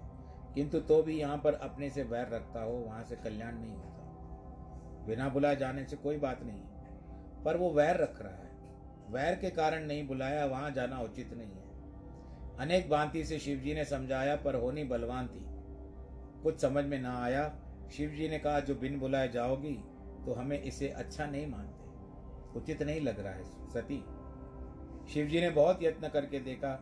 किंतु 0.54 0.80
तो 0.80 1.02
भी 1.02 1.18
यहाँ 1.18 1.38
पर 1.38 1.54
अपने 1.54 1.90
से 1.90 2.02
वैर 2.02 2.28
रखता 2.28 2.62
हो, 2.62 2.72
वहाँ 2.72 3.04
से 3.04 3.16
कल्याण 3.16 3.58
नहीं 3.58 3.74
होता। 3.74 5.06
बिना 5.06 5.28
बुलाए 5.28 5.56
जाने 5.56 5.84
से 5.84 5.96
कोई 5.96 6.16
बात 6.16 6.42
नहीं 6.42 6.60
पर 7.44 7.56
वो 7.56 7.70
वैर 7.70 7.96
रख 7.96 8.22
रहा 8.22 8.32
है। 8.32 8.48
वैर 9.10 9.34
के 9.34 9.50
कारण 9.50 9.86
नहीं 9.86 10.06
बुलाया, 10.06 10.46
वहाँ 10.46 10.70
जाना 10.70 11.00
उचित 11.00 11.34
नहीं 11.34 11.50
है। 11.50 11.68
अनेक 12.58 12.90
भांति 12.90 13.24
से 13.24 13.38
शिवजी 13.38 13.74
ने 13.74 13.84
समझाया, 13.84 14.36
पर 14.36 14.54
होनी 14.54 14.84
बलवान 14.84 15.26
थी। 15.26 15.44
कुछ 16.42 16.60
समझ 16.60 16.84
में 16.84 16.98
ना 17.00 17.22
आया, 17.22 17.60
शिवजी 17.92 18.28
ने 18.28 18.38
कहा, 18.38 18.60
जो 18.60 18.74
बिन 18.74 18.98
बुलाए 18.98 19.28
जाओगी 19.28 19.74
तो 20.26 20.32
हमें 20.32 20.62
इसे 20.62 20.88
अच्छा 20.88 21.26
नहीं 21.26 21.46
मानते। 21.46 22.58
उचित 22.58 22.82
नहीं 22.82 23.00
लग 23.00 23.20
रहा 23.20 23.32
है, 23.32 23.44
सती। 23.44 24.04
शिवजी 25.14 25.40
ने 25.40 25.50
बहुत 25.50 25.82
यत्न 25.82 26.08
करके 26.08 26.40
देखा, 26.40 26.72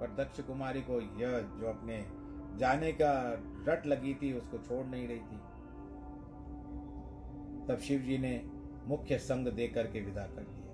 पर 0.00 0.10
दक्ष 0.10 0.40
कुमारी 0.40 0.80
को 0.80 1.00
यह 1.00 1.38
जो 1.40 1.68
अपने 1.68 2.04
जाने 2.58 2.92
का 2.92 3.12
रट 3.68 3.86
लगी 3.86 4.14
थी, 4.14 4.32
उसको 4.32 4.58
छोड़ 4.58 4.86
नहीं 4.86 5.08
रही 5.08 5.20
थी। 5.20 5.38
तब 7.66 7.78
शिवजी 7.80 8.18
ने 8.18 8.42
मुख्य 8.86 9.18
संग 9.18 9.48
दे 9.48 9.68
करके 9.68 10.00
विदा 10.00 10.26
कर 10.26 10.42
दिया। 10.42 10.70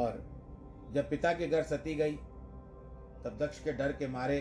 और 0.00 0.12
जब 0.92 1.10
पिता 1.10 1.32
के 1.32 1.46
घर 1.46 1.62
सती 1.62 1.94
गई, 1.94 2.16
तब 3.24 3.38
दक्ष 3.42 3.64
के 3.64 3.72
डर 3.72 3.92
के 3.92 4.06
मारे 4.08 4.40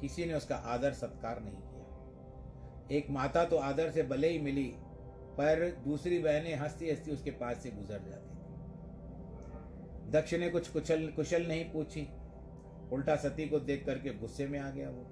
किसी 0.00 0.24
ने 0.24 0.34
उसका 0.34 0.56
आदर 0.56 0.92
सत्कार 0.92 1.40
नहीं 1.40 1.54
किया। 1.54 2.96
एक 2.96 3.10
माता 3.10 3.44
तो 3.44 3.56
आदर 3.56 3.90
से 3.90 4.02
भले 4.02 4.28
ही 4.28 4.38
मिली, 4.38 4.72
पर 5.38 5.82
दूसरी 5.84 6.18
बहनें 6.18 6.54
हंसती 6.56 6.90
हंसती 6.90 7.10
उसके 7.10 7.30
पास 7.30 7.62
से 7.62 7.70
गुजर 7.70 7.98
जाती। 7.98 8.29
दक्ष 10.10 10.34
ने 10.34 10.50
कुछ 10.50 10.68
कुशल 10.68 11.08
कुशल 11.08 11.48
नहीं 11.48 11.64
पूछी। 11.64 12.08
उल्टा 12.92 13.16
सती 13.16 13.48
को 13.48 13.60
देख 13.60 13.86
करके 13.86 14.14
गुस्से 14.14 14.46
में 14.46 14.58
आ 14.58 14.70
गया 14.70 14.90
वो। 14.90 15.06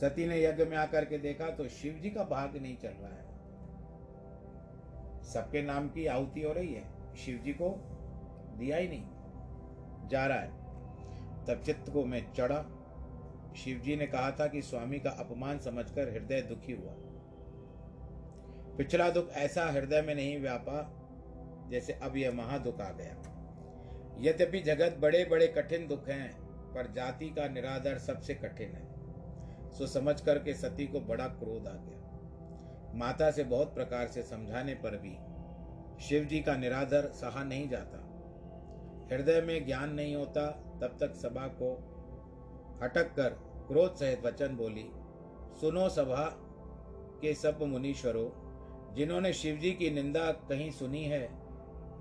सती 0.00 0.26
ने 0.26 0.44
यज्ञ 0.44 0.64
में 0.64 0.76
आकर 0.76 1.04
के 1.04 1.18
देखा 1.18 1.50
तो 1.50 1.68
शिव 1.68 1.92
जी 1.92 2.10
का 2.10 2.24
भाग 2.24 2.56
नहीं 2.56 2.76
चल 2.76 2.88
रहा 2.88 3.12
है। 3.12 3.32
सबके 5.22 5.62
नाम 5.62 5.88
की 5.88 6.06
आहुति 6.06 6.42
हो 6.42 6.52
रही 6.52 6.74
है। 6.74 7.16
शिव 7.16 7.38
जी 7.38 7.52
को 7.52 7.70
दिया 8.58 8.76
ही 8.76 8.88
नहीं। 8.88 9.04
जा 10.08 10.26
रहा 10.26 10.38
है। 10.38 10.48
तब 11.46 11.62
चित्त 11.66 11.92
को 11.92 12.04
मैं 12.04 12.32
चढ़ा। 12.32 12.78
शिव 13.56 13.78
जी 13.78 13.96
ने 13.96 14.06
कहा 14.06 14.30
था 14.30 14.46
कि 14.46 14.62
स्वामी 14.62 14.98
का 14.98 15.10
अपमान 15.10 15.58
समझकर 15.58 16.12
हृदय 16.12 16.42
दुखी 16.42 16.72
हुआ। 16.72 16.92
पिछला 18.76 19.10
दुख 19.10 19.30
ऐसा 19.30 19.66
हृदय 19.66 20.02
में 20.02 20.14
नहीं 20.14 20.40
व्यापा 20.40 20.98
जैसे 21.70 21.92
अब 21.92 22.16
यह 22.16 22.32
महादुख 22.32 22.80
आ 22.80 22.90
गया। 22.90 23.31
यद्यपि 24.20 24.60
जगत 24.60 24.96
बड़े 24.98 25.24
बड़े 25.24 25.46
कठिन 25.46 25.86
दुख 25.88 26.08
हैं, 26.08 26.32
पर 26.74 26.92
जाति 26.92 27.28
का 27.28 27.48
निरादर 27.48 27.98
सबसे 27.98 28.34
कठिन 28.34 28.68
है। 28.68 28.92
सो 29.70 29.86
समझ 29.86 30.20
करके 30.20 30.54
सती 30.54 30.86
को 30.86 31.00
बड़ा 31.00 31.26
क्रोध 31.26 31.66
आ 31.66 31.72
गया। 31.72 32.92
माता 32.94 33.30
से 33.30 33.44
बहुत 33.44 33.74
प्रकार 33.74 34.06
से 34.06 34.22
समझाने 34.22 34.74
पर 34.74 34.96
भी 34.96 35.16
शिव 36.04 36.24
जी 36.24 36.40
का 36.40 36.56
निरादर 36.56 37.06
सहा 37.06 37.44
नहीं 37.44 37.68
जाता। 37.68 37.98
हृदय 39.12 39.40
में 39.40 39.66
ज्ञान 39.66 39.94
नहीं 39.94 40.16
होता, 40.16 40.50
तब 40.50 40.96
तक 41.00 41.14
सभा 41.14 41.46
को 41.46 41.72
हटक 42.82 43.14
कर 43.14 43.28
क्रोध 43.68 43.94
सहित 43.94 44.22
वचन 44.26 44.56
बोली, 44.56 44.90
सुनो 45.60 45.88
सभा 45.88 46.24
के 47.22 47.34
सब 47.34 47.62
मुनीश्वरों, 47.62 48.94
जिन्होंने 48.94 49.32
शिवजी 49.32 49.72
की 49.72 49.90
निंदा 49.90 50.32
कहीं 50.32 50.70
सुनी 50.70 51.04
है, 51.04 51.28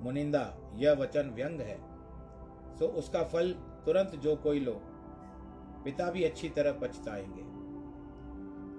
मुनिंदा, 0.02 0.71
यह 0.76 0.93
वचन 0.93 1.30
व्यंग 1.30 1.62
है। 1.62 1.90
तो 2.82 2.88
उसका 2.88 3.23
फल 3.23 3.52
तुरंत 3.86 4.10
जो 4.10 4.36
कोई 4.36 4.60
लो। 4.60 4.82
पिता 5.86 6.12
भी 6.12 6.23
अच्छी 6.23 6.50
तरह 6.50 6.71
पछताएँगे। 6.71 7.42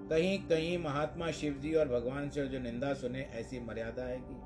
कहीं 0.09 0.39
कहीं 0.39 0.77
महात्मा 0.77 1.31
शिव 1.31 1.53
जी 1.53 1.75
और 1.75 1.87
भगवान 1.87 2.29
से 2.29 2.47
जो 2.47 2.59
निंदा 2.59 2.93
सुने, 2.93 3.21
ऐसी 3.21 3.59
मर्यादा 3.59 4.15
कि 4.15 4.41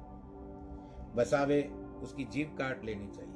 बसावे 1.15 1.63
उसकी 2.01 2.25
जीव 2.25 2.55
काट 2.59 2.83
लेनी 2.83 3.07
चाहिए। 3.07 3.33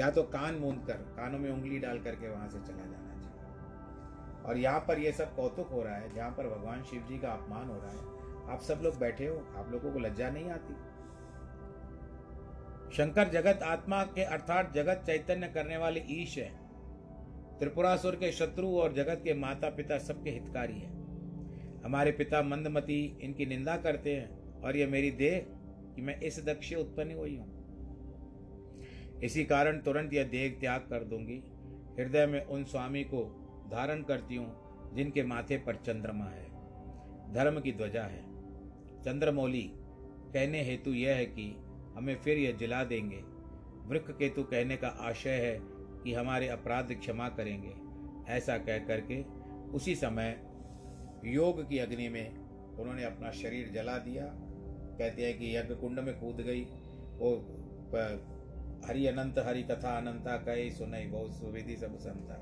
या 0.00 0.10
तो 0.10 0.22
कान 0.22 0.54
मूंद 0.54 0.84
कर, 0.86 0.94
कानों 0.94 1.38
में 1.38 1.50
उंगली 1.50 1.78
डाल 1.78 2.00
करके 2.00 2.28
वहाँ 2.28 2.48
से 2.48 2.58
चला 2.58 2.84
जाना 2.84 3.20
चाहिए। 3.22 3.40
और 4.42 4.56
यहाँ 4.56 4.80
पर 4.80 4.98
यह 4.98 5.12
सब 5.12 5.36
कौतुक 5.36 5.68
हो 5.68 5.82
रहा 5.82 5.96
है, 5.96 6.14
जहाँ 6.14 6.30
पर 6.30 6.46
भगवान 6.46 6.82
शिव 6.82 7.02
जी 7.02 7.18
का 7.18 7.28
अपमान 7.28 7.68
हो 7.68 7.76
रहा 7.76 7.90
है। 7.90 8.22
आप 8.52 8.60
सब 8.60 8.80
लोग 8.82 8.98
बैठे 8.98 9.26
हो, 9.26 9.36
आप 9.56 9.70
लोगों 9.72 9.92
को 9.92 9.98
लज्जा 9.98 10.30
नहीं 10.30 10.50
आती? 10.50 10.91
शंकर 12.96 13.28
जगत 13.28 13.62
आत्मा 13.62 14.02
के 14.04 14.22
अर्थात 14.22 14.74
जगत 14.74 15.02
चैतन्य 15.06 15.46
करने 15.46 15.76
वाले 15.76 16.02
ईश 16.10 16.38
है। 16.38 16.48
त्रिपुरासुर 17.58 18.14
के 18.14 18.32
शत्रु 18.32 18.68
और 18.68 18.92
जगत 18.92 19.20
के 19.24 19.34
माता 19.34 19.70
पिता 19.70 19.98
सबके 19.98 20.30
हितकारी 20.30 20.72
हैं। 20.72 21.82
हमारे 21.84 22.12
पिता 22.12 22.42
मंदमती 22.42 23.18
इनकी 23.22 23.46
निंदा 23.46 23.76
करते 23.76 24.16
हैं 24.16 24.60
और 24.60 24.76
यह 24.76 24.88
मेरी 24.88 25.10
देह 25.10 25.38
कि 25.96 26.02
मैं 26.02 26.20
इस 26.20 26.44
दक्ष 26.44 26.72
उत्पन्न 26.72 27.12
हुई 27.12 27.36
हूँ। 27.36 29.20
इसी 29.24 29.44
कारण 29.44 29.78
तुरंत 29.78 30.12
यह 30.12 30.24
देह 30.24 30.56
त्याग 30.60 30.80
कर 30.80 31.04
दूँगी। 31.04 31.42
हृदय 31.98 32.26
में 32.26 32.44
उन 32.44 32.64
स्वामी 32.64 33.04
को 33.04 33.24
धारण 33.72 34.02
करती 34.02 34.36
हूँ 34.36 34.94
जिनके 34.94 35.22
माथे 35.22 35.56
पर 35.56 35.76
चंद्रमा 35.76 36.24
है। 36.24 36.46
धर्म 37.32 37.60
की 37.60 37.72
ध्वजा 37.72 38.02
है। 38.02 38.22
चंद्रमौली, 39.02 39.70
कहने 40.34 40.62
हेतु 40.62 40.90
यह 40.90 41.14
है 41.14 41.26
कि 41.26 41.61
हमें 41.96 42.14
फिर 42.16 42.38
यह 42.38 42.52
जिला 42.52 42.82
देंगे। 42.84 43.22
वृक्ष 43.86 44.10
केतु 44.10 44.42
कहने 44.42 44.76
का 44.76 44.88
आशय 44.88 45.40
है 45.40 45.58
कि 46.04 46.12
हमारे 46.14 46.48
अपराध 46.48 46.92
क्षमा 46.92 47.28
करेंगे। 47.28 47.74
ऐसा 48.32 48.58
कह 48.58 48.78
करके 48.78 49.22
उसी 49.72 49.94
समय 49.94 50.40
योग 51.24 51.68
की 51.68 51.78
अग्नि 51.78 52.08
में 52.08 52.36
उन्होंने 52.78 53.04
अपना 53.04 53.30
शरीर 53.30 53.70
जला 53.74 53.98
दिया। 53.98 54.24
कहते 54.98 55.26
हैं 55.26 55.38
कि 55.38 55.56
यज्ञ 55.56 55.74
कुंड 55.74 56.00
में 56.00 56.14
कूद 56.20 56.40
गई 56.40 56.64
वो 57.18 57.30
हरि 58.88 59.06
अनंत 59.06 59.38
हरि 59.38 59.62
कथा 59.62 59.96
अनंता 59.96 60.36
कहे, 60.36 60.70
सुनई 60.70 61.06
बहुत 61.06 61.34
सुविधि 61.34 61.76
सब 61.76 61.98
समता 61.98 62.34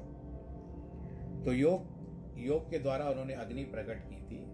तो 1.44 1.52
योग 1.52 1.98
योग 2.38 2.70
के 2.70 2.78
द्वारा 2.78 3.08
उन्होंने 3.10 3.34
अग्नि 3.34 3.64
प्रकट 3.64 4.02
की 4.04 4.16
थी 4.16 4.44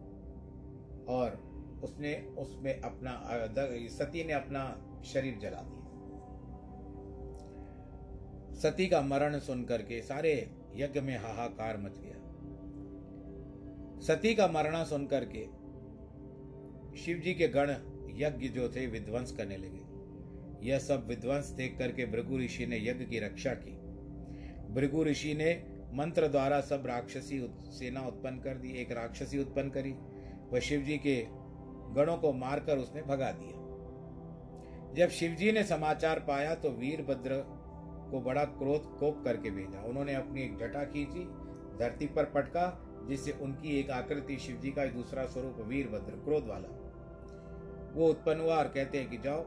और 1.09 1.37
उसने 1.85 2.15
उसमें 2.39 2.81
अपना 2.81 3.13
सती 3.97 4.25
ने 4.25 4.33
अपना 4.33 4.63
शरीर 5.05 5.39
जला 5.43 5.63
दिया 5.63 5.83
सती 8.55 8.87
का 8.87 9.01
मरण 9.01 9.39
सुन 9.39 9.65
करके 9.65 10.03
सारे 10.03 10.51
यज्ञ 10.75 11.01
में 11.01 11.17
हाहाकार 11.19 11.77
मच 11.77 11.99
गया। 11.99 12.15
सती 14.01 14.35
का 14.35 14.47
मरणा 14.49 14.85
सुन 14.85 15.07
करके 15.07 15.45
शिव 16.97 17.19
जी 17.19 17.35
के 17.35 17.49
गण 17.49 17.71
यज्ञ 18.11 18.49
जो 18.49 18.69
थे 18.69 18.87
विध्वंस 18.87 19.33
करने 19.33 19.57
लगे। 19.57 19.87
यह 20.69 20.79
सब 20.79 21.07
विध्वंस 21.07 21.47
देख 21.47 21.79
करके 21.79 22.07
भृगु 22.07 22.39
ऋषि 22.39 22.67
ने 22.67 22.79
यज्ञ 22.79 23.05
की 23.05 23.19
रक्षा 23.19 23.55
की। 23.55 23.77
भृगु 24.75 25.05
ऋषि 25.05 25.35
ने 25.35 25.53
मंत्र 25.95 26.29
द्वारा 26.29 26.61
सब 26.61 26.87
राक्षसी 26.87 27.39
सेना 27.67 28.01
उत्पन्न 28.01 28.39
कर 28.39 28.55
दी, 28.55 28.71
एक 28.71 28.93
राक्षसी 28.93 29.39
उत्पन्न 29.39 29.71
करी। 29.71 29.93
वह 30.53 30.61
शिव 30.61 30.81
जी 30.81 30.97
के 30.97 31.27
गणों 31.95 32.17
को 32.17 32.33
मारकर 32.33 32.79
उसने 32.79 33.03
भगा 33.03 33.31
दिया। 33.31 33.56
जब 34.97 35.09
शिवजी 35.09 35.53
ने 35.53 35.65
समाचार 35.65 36.21
पाया 36.21 36.55
तो 36.55 36.71
वीरभद्र 36.71 37.45
को 38.11 38.21
बड़ा 38.21 38.45
क्रोध 38.45 38.99
कोप 38.99 39.25
करके 39.25 39.51
भेजा। 39.51 39.81
उन्होंने 39.81 40.15
अपनी 40.15 40.43
एक 40.43 40.59
जटा 40.59 40.85
खींची, 40.85 41.25
धरती 41.79 42.07
पर 42.07 42.25
पटका, 42.25 42.83
जिससे 43.09 43.33
उनकी 43.33 43.81
एक 43.81 43.91
आकृति 43.91 44.39
शिवजी 44.39 44.71
का 44.71 44.87
दूसरा 44.87 45.27
स्वरूप 45.27 45.57
वीरभद्र 45.61 46.13
क्रोध 46.13 46.47
वाला। 46.47 46.69
वो 47.93 48.09
उत्पन्न 48.09 48.41
हुआ 48.41 48.57
और 48.57 48.69
कहते 48.69 48.99
हैं 48.99 49.11
कि, 49.11 49.19
जाओ, 49.19 49.47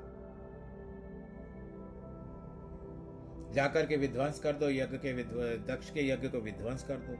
जाकर 3.53 3.85
के 3.85 3.97
विध्वंस 3.97 4.39
कर 4.39 4.53
दो, 4.53 4.69
यज्ञ 4.69 4.97
के 4.97 5.23
दक्ष 5.57 5.89
के 5.89 6.09
यज्ञ 6.09 6.27
को 6.27 6.37
विध्वंस 6.37 6.83
कर 6.83 6.95
दो। 6.95 7.13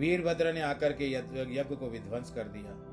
वीरभद्र 0.00 0.52
ने 0.52 0.60
आकर 0.60 0.92
के 0.92 1.12
यज्ञ 1.12 1.76
को 1.76 1.88
विध्वंस 1.88 2.30
कर 2.30 2.42
दिया। 2.42 2.89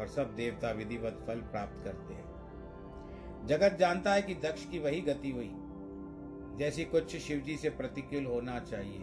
और 0.00 0.08
सब 0.08 0.34
देवता 0.34 0.70
विधिवत 0.70 1.24
फल 1.26 1.40
प्राप्त 1.40 1.84
करते 1.84 2.14
हैं। 2.14 3.46
जगत 3.46 3.76
जानता 3.80 4.14
है 4.14 4.22
कि 4.22 4.34
दक्ष 4.34 4.66
की 4.66 4.78
वही 4.78 5.00
गति 5.00 5.30
हुई। 5.30 5.50
जैसी 6.58 6.84
कुछ 6.84 7.16
शिवजी 7.16 7.56
से 7.56 7.70
प्रतिकूल 7.70 8.26
होना 8.26 8.58
चाहिए। 8.60 9.02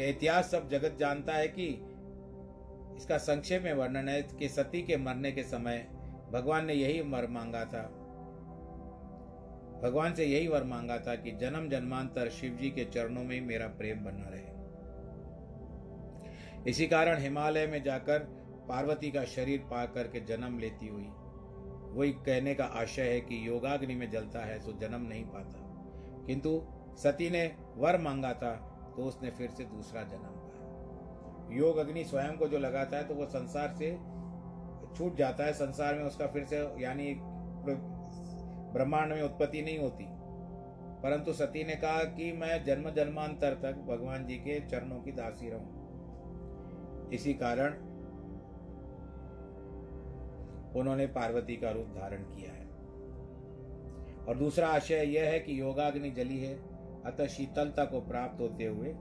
यह 0.00 0.08
इतिहास 0.10 0.50
सब 0.50 0.68
जगत 0.68 0.96
जानता 1.00 1.32
है 1.32 1.48
कि 1.48 1.66
इसका 2.96 3.18
संक्षेप 3.18 3.62
में 3.62 3.72
वर्णन 3.74 4.08
है 4.08 4.22
कि 4.22 4.48
सती 4.48 4.82
के 4.82 4.96
मरने 4.96 5.32
के 5.32 5.42
समय 5.42 5.88
भगवान 6.32 6.66
ने 6.66 6.74
यही 6.74 7.00
वर 7.00 7.26
मांगा 7.26 7.64
था। 7.64 8.02
भगवान 9.82 10.14
से 10.14 10.24
यही 10.24 10.48
वर 10.48 10.64
मांगा 10.64 10.98
था 10.98 11.14
कि 11.14 11.30
जन्म 11.30 11.68
जन्मांतर 11.68 12.28
शिव 12.28 12.52
जी 12.52 12.70
के 12.70 12.84
चरणों 12.84 13.24
में 13.24 13.34
ही 13.34 13.40
मेरा 13.40 13.66
प्रेम 13.66 14.04
बना 14.04 14.28
रहे। 14.28 14.56
इसी 16.70 16.86
कारण 16.86 17.18
हिमालय 17.18 17.66
में 17.66 17.82
जाकर 17.82 18.18
पार्वती 18.68 19.10
का 19.10 19.24
शरीर 19.24 19.66
पा 19.70 19.84
करके 19.86 20.20
जन्म 20.20 20.58
लेती 20.58 20.88
हुई। 20.88 21.08
वही 21.92 22.12
कहने 22.12 22.54
का 22.54 22.64
आशय 22.64 23.02
है 23.02 23.20
कि 23.20 23.46
योगाग्नि 23.48 23.94
में 23.94 24.10
जलता 24.10 24.40
है 24.40 24.58
तो 24.58 24.72
जन्म 24.72 25.06
नहीं 25.08 25.24
पाता। 25.24 26.24
किंतु 26.26 26.60
सती 26.96 27.30
ने 27.30 27.44
वर 27.76 27.98
मांगा 28.00 28.32
था 28.32 28.54
तो 28.96 29.04
उसने 29.04 29.30
फिर 29.30 29.50
से 29.50 29.64
दूसरा 29.64 30.02
जन्म 30.02 30.18
पाया। 30.18 31.56
योग 31.56 31.76
अग्नि 31.76 32.04
स्वयं 32.04 32.36
को 32.36 32.48
जो 32.48 32.58
लगाता 32.58 32.96
है 32.96 33.04
तो 33.04 33.14
वो 33.14 33.26
संसार 33.26 33.74
से 33.78 33.90
छूट 34.96 35.16
जाता 35.16 35.44
है। 35.44 35.52
संसार 35.52 35.94
में 35.94 36.04
उसका 36.04 36.26
फिर 36.26 36.44
से, 36.44 36.58
यानी 36.78 37.14
ब्रह्मांड 38.74 39.12
में 39.12 39.22
उत्पत्ति 39.22 39.62
नहीं 39.62 39.78
होती। 39.78 40.04
परंतु 41.02 41.32
सती 41.32 41.64
ने 41.64 41.74
कहा 41.76 42.02
कि 42.10 42.32
मैं 42.32 42.64
जन्म 42.64 42.90
जन्मांतर 42.90 43.54
तक 43.54 43.76
भगवान 43.88 44.26
जी 44.26 44.36
के 44.36 44.60
चरणों 44.60 45.00
की 45.00 45.12
दासी 45.12 45.50
रहूँ। 45.50 47.10
इसी 47.12 47.34
कारण 47.34 47.74
उन्होंने 50.76 51.06
पार्वती 51.06 51.56
का 51.56 51.70
रूप 51.70 51.86
धारण 51.96 52.22
किया 52.24 52.52
है। 52.52 52.64
और 54.26 54.36
दूसरा 54.38 54.68
आशय 54.68 55.04
यह 55.06 55.28
है 55.30 55.38
कि 55.40 55.60
योगाग्नि 55.60 56.10
जली 56.10 56.38
है, 56.38 56.54
अतः 57.06 57.26
शीतलता 57.26 57.84
को 57.84 58.00
प्राप्त 58.00 58.40
होते 58.40 58.64
हुए 58.64 58.92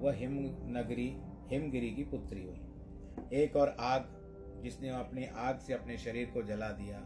वह 0.00 0.14
हिम 0.14 0.38
नगरी 0.76 1.08
हिमगिरी 1.50 1.90
की 1.90 2.04
पुत्री 2.04 2.42
हुई। 2.42 3.38
एक 3.38 3.56
और 3.56 3.76
आग, 3.80 4.06
जिसने 4.62 4.88
अपनी 4.90 5.26
आग 5.38 5.58
से 5.58 5.72
अपने 5.72 5.96
शरीर 5.98 6.30
को 6.30 6.42
जला 6.42 6.70
दिया 6.72 6.98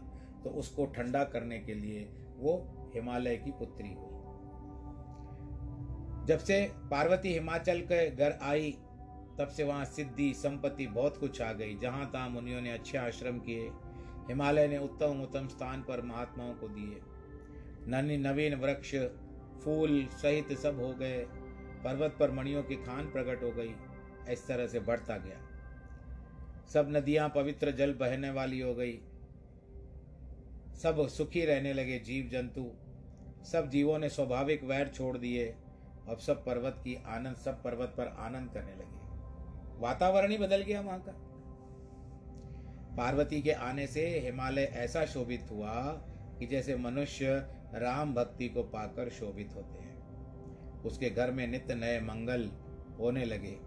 तो 0.43 0.49
उसको 0.49 0.85
ठंडा 0.85 1.23
करने 1.23 1.59
के 1.59 1.73
लिए 1.73 2.07
वो 2.37 2.53
हिमालय 2.95 3.35
की 3.35 3.51
पुत्री 3.51 3.93
हुई। 3.93 4.13
जब 6.27 6.39
से 6.39 6.61
पार्वती 6.91 7.33
हिमाचल 7.33 7.79
के 7.81 8.09
घर 8.11 8.37
आई, 8.41 8.71
तब 9.39 9.47
से 9.47 9.63
वहाँ 9.63 9.85
सिद्धि, 9.85 10.33
संपत्ति 10.33 10.87
बहुत 10.87 11.17
कुछ 11.17 11.41
आ 11.41 11.51
गई, 11.53 11.77
जहाँ 11.77 12.09
तहां 12.11 12.29
मुनियों 12.29 12.61
ने 12.61 12.71
अच्छे 12.71 12.97
आश्रम 12.97 13.39
किए 13.39 13.69
हिमालय 14.27 14.67
ने 14.67 14.77
उत्तम 14.77 15.21
उत्तम 15.21 15.47
स्थान 15.47 15.81
पर 15.81 16.01
महात्माओं 16.01 16.53
को 16.53 16.67
दिए। 16.67 17.01
ननी 17.87 18.17
नवीन 18.17 18.55
वृक्ष, 18.55 18.95
फूल 19.63 20.07
सहित 20.11 20.57
सब 20.57 20.79
हो 20.79 20.93
गए। 20.93 21.25
पर्वत 21.83 22.15
पर 22.19 22.31
मणियों 22.31 22.63
की 22.63 22.75
खान 22.75 23.11
प्रकट 23.11 23.43
हो 23.43 23.51
गई। 23.51 23.75
इस 24.33 24.47
तरह 24.47 24.67
से 24.67 24.79
बढ़ता 24.79 25.17
गया। 25.17 25.37
सब 26.73 26.87
नदियाँ 26.89 27.29
पवित्र 27.29 27.71
जल 27.71 27.93
बहने 27.93 28.29
वाली 28.29 28.59
हो 28.59 28.75
गई। 28.75 28.99
सब 30.83 31.07
सुखी 31.07 31.45
रहने 31.45 31.73
लगे 31.73 31.99
जीव 31.99 32.25
जंतु 32.25 32.71
सब 33.45 33.69
जीवों 33.69 33.99
ने 33.99 34.09
स्वाभाविक 34.09 34.63
वैर 34.63 34.87
छोड़ 34.87 35.17
दिए। 35.17 35.55
अब 36.09 36.17
सब 36.17 36.45
पर्वत 36.45 36.75
की 36.83 37.03
आनंद, 37.05 37.35
सब 37.35 37.63
पर्वत 37.63 37.93
पर 37.97 38.07
आनंद 38.07 38.49
करने 38.49 38.71
लगे। 38.71 39.05
वातावरण 39.81 40.31
ही 40.31 40.37
बदल 40.37 40.61
गया 40.61 40.81
वहाँ 40.81 41.01
का। 41.01 41.24
पार्वती 42.97 43.41
के 43.41 43.51
आने 43.51 43.87
से 43.87 44.07
हिमालय 44.19 44.63
ऐसा 44.63 45.05
शोभित 45.05 45.47
हुआ 45.51 45.73
कि 46.39 46.45
जैसे 46.45 46.75
मनुष्य 46.75 47.27
राम 47.73 48.13
भक्ति 48.13 48.49
को 48.49 48.63
पाकर 48.63 49.09
शोभित 49.09 49.53
होते 49.55 49.79
हैं। 49.79 50.83
उसके 50.83 51.09
घर 51.09 51.31
में 51.31 51.47
नित्य 51.47 51.75
नए 51.75 51.99
मंगल 51.99 52.51
होने 52.99 53.25
लगे। 53.25 53.57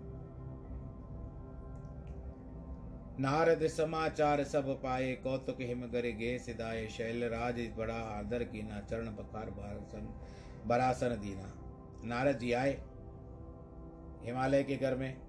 नारद 3.21 3.67
समाचार 3.67 4.45
सब 4.45 4.83
पाए, 4.83 5.13
कौतुक 5.13 5.57
हिम 5.61 5.81
गर 5.81 6.11
गे 6.11 6.39
सिदाए 6.39 6.87
शैल 6.87 7.25
राज 7.25 7.61
बड़ा 7.79 7.95
आदर 7.95 8.45
की 8.45 8.63
ना 8.63 8.81
चरण 8.81 9.07
बरासन 9.07 10.09
बरासन 10.67 11.09
दीना। 11.09 11.53
नारद 12.05 12.39
जी 12.39 12.53
आए 12.53 12.79
हिमालय 14.23 14.63
के 14.63 14.77
घर 14.77 14.95
में। 14.95 15.28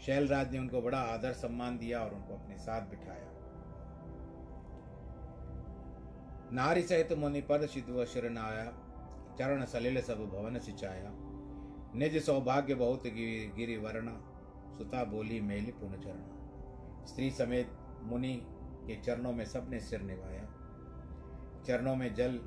शैलराज 0.00 0.52
ने 0.52 0.58
उनको 0.58 0.82
बड़ा 0.82 0.98
आदर 0.98 1.32
सम्मान 1.32 1.78
दिया 1.78 2.00
और 2.00 2.14
उनको 2.14 2.34
अपने 2.34 2.56
साथ 2.58 2.82
बिठाया। 2.82 3.30
नारी 6.52 6.82
सहित 6.82 7.12
मुनि 7.12 7.40
पद 7.40 7.66
शिव 7.66 8.04
शरण 8.04 8.38
आया, 8.38 8.64
चरण 9.38 9.64
सलिल 9.64 10.00
सब 10.00 10.18
भवन 10.26 10.58
सिंचाया। 10.58 11.12
निज 11.94 12.16
सौभाग्य 12.24 12.74
बहुत 12.74 13.02
गिरी 13.06 13.76
वर्णा 13.76 14.12
सुता 14.78 15.04
बोली 15.04 15.40
मेल 15.40 15.70
पुन 15.70 16.00
चरण 16.00 17.06
स्त्री 17.06 17.30
समेत 17.30 17.70
मुनि 18.02 18.34
के 18.86 18.96
चरणों 18.96 19.32
में 19.32 19.44
सबने 19.44 19.80
सिर 19.80 20.00
निभाया। 20.00 20.44
चरणों 21.66 21.94
में 21.96 22.14
जल 22.14 22.38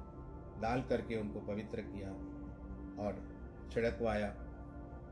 डाल 0.61 0.81
करके 0.81 1.15
उनको 1.15 1.39
पवित्र 1.47 1.81
किया 1.81 2.09
और 3.03 3.21
छिड़कवाया। 3.73 4.29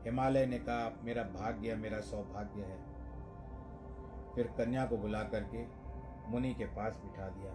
हिमालय 0.04 0.46
ने 0.46 0.58
कहा, 0.58 0.92
मेरा 1.04 1.22
भाग्य, 1.22 1.74
मेरा 1.74 2.00
सौभाग्य 2.00 2.62
है। 2.62 2.78
फिर 4.34 4.46
कन्या 4.58 4.84
को 4.86 4.96
बुला 4.96 5.22
करके 5.24 5.64
मुनि 6.30 6.54
के 6.54 6.64
पास 6.66 6.96
बिठा 6.96 7.28
दिया, 7.28 7.52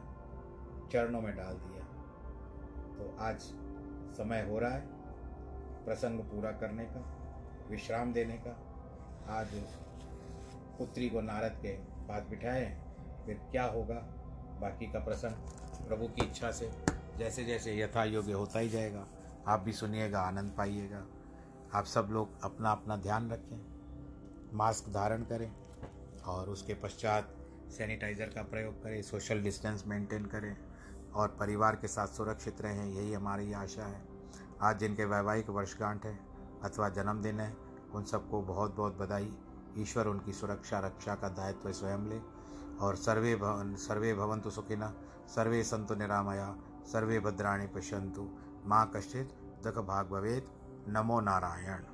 चरणों 0.92 1.22
में 1.22 1.36
डाल 1.36 1.54
दिया। 1.54 1.84
तो 2.98 3.16
आज 3.20 3.42
समय 4.18 4.48
हो 4.50 4.60
रहा 4.60 4.72
है 4.72 4.82
प्रसंग 5.86 6.20
पूरा 6.20 6.52
करने 6.52 6.86
का, 6.86 7.02
विश्राम 7.70 8.14
देने 8.14 8.38
का। 8.38 8.52
आज 9.30 9.48
पुत्री 10.78 11.10
को 11.10 11.22
नारद 11.22 11.58
के 11.62 11.74
पास 12.08 12.24
बिठाए, 12.24 12.66
फिर 13.26 13.42
क्या 13.52 13.64
होगा? 13.66 13.96
बाकी 14.62 14.92
का 14.92 15.00
प्रसंग 15.00 15.88
प्रभु 15.88 16.08
की 16.08 16.26
इच्छा 16.26 16.52
से 16.52 16.72
जैसे 17.18 17.44
जैसे 17.44 17.78
यथा 17.80 18.04
योग्य 18.04 18.34
होता 18.34 18.60
ही 18.60 18.70
जाएगा। 18.70 19.06
आप 19.48 19.60
भी 19.60 19.74
सुनिएगा, 19.74 20.20
आनंद 20.20 20.52
पाइएगा। 20.58 21.06
आप 21.74 21.86
सब 21.86 22.08
लोग 22.12 22.42
अपना 22.44 22.72
अपना 22.72 22.96
ध्यान 22.98 23.30
रखें, 23.32 23.60
मास्क 24.58 24.90
धारण 24.94 25.24
करें 25.24 25.52
और 26.26 26.50
उसके 26.50 26.74
पश्चात 26.74 27.34
सैनिटाइज़र 27.78 28.26
का 28.26 28.42
प्रयोग 28.44 28.82
करें, 28.84 29.02
सोशल 29.02 29.42
डिस्टेंस 29.44 29.84
मेंटेन 29.88 30.26
करें 30.26 30.56
और 31.14 31.36
परिवार 31.40 31.76
के 31.76 31.88
साथ 31.88 32.08
सुरक्षित 32.08 32.62
रहें, 32.62 32.86
यही 32.86 33.14
हमारी 33.14 33.52
आशा 33.54 33.86
है। 33.86 34.02
आज 34.62 34.80
जिनके 34.80 35.06
वैवाहिक 35.06 35.50
वर्षगांठ 35.50 36.06
है 36.06 36.18
अथवा 36.64 36.90
जन्मदिन 36.90 37.40
है, 37.40 37.54
उन 37.94 38.04
सबको 38.04 38.42
बहुत 38.44 38.76
बहुत 38.76 38.98
बधाई। 38.98 39.34
ईश्वर 39.78 40.08
उनकी 40.08 40.34
सुरक्षा, 40.34 40.80
रक्षा 40.80 41.16
का 41.16 41.30
दायित्व 41.32 41.72
स्वयं 41.72 42.10
ले 42.10 42.20
और 42.80 42.96
सर्वे 42.96 43.36
भवन, 43.36 43.76
सर्वे 43.78 44.14
भवंतु 44.14 44.50
सुखिना 44.52 44.94
सर्वे 45.28 45.64
संतु 45.64 45.96
निरामया, 45.96 46.56
सर्वे 46.86 47.20
भद्राणी 47.20 47.68
पश्यंतु 47.68 48.30
माँ 48.66 48.92
कश्चित, 48.96 49.30
दुख 49.64 49.86
भाग 49.86 50.10
भवेद 50.10 50.50
नमो 50.88 51.20
नारायण। 51.20 51.93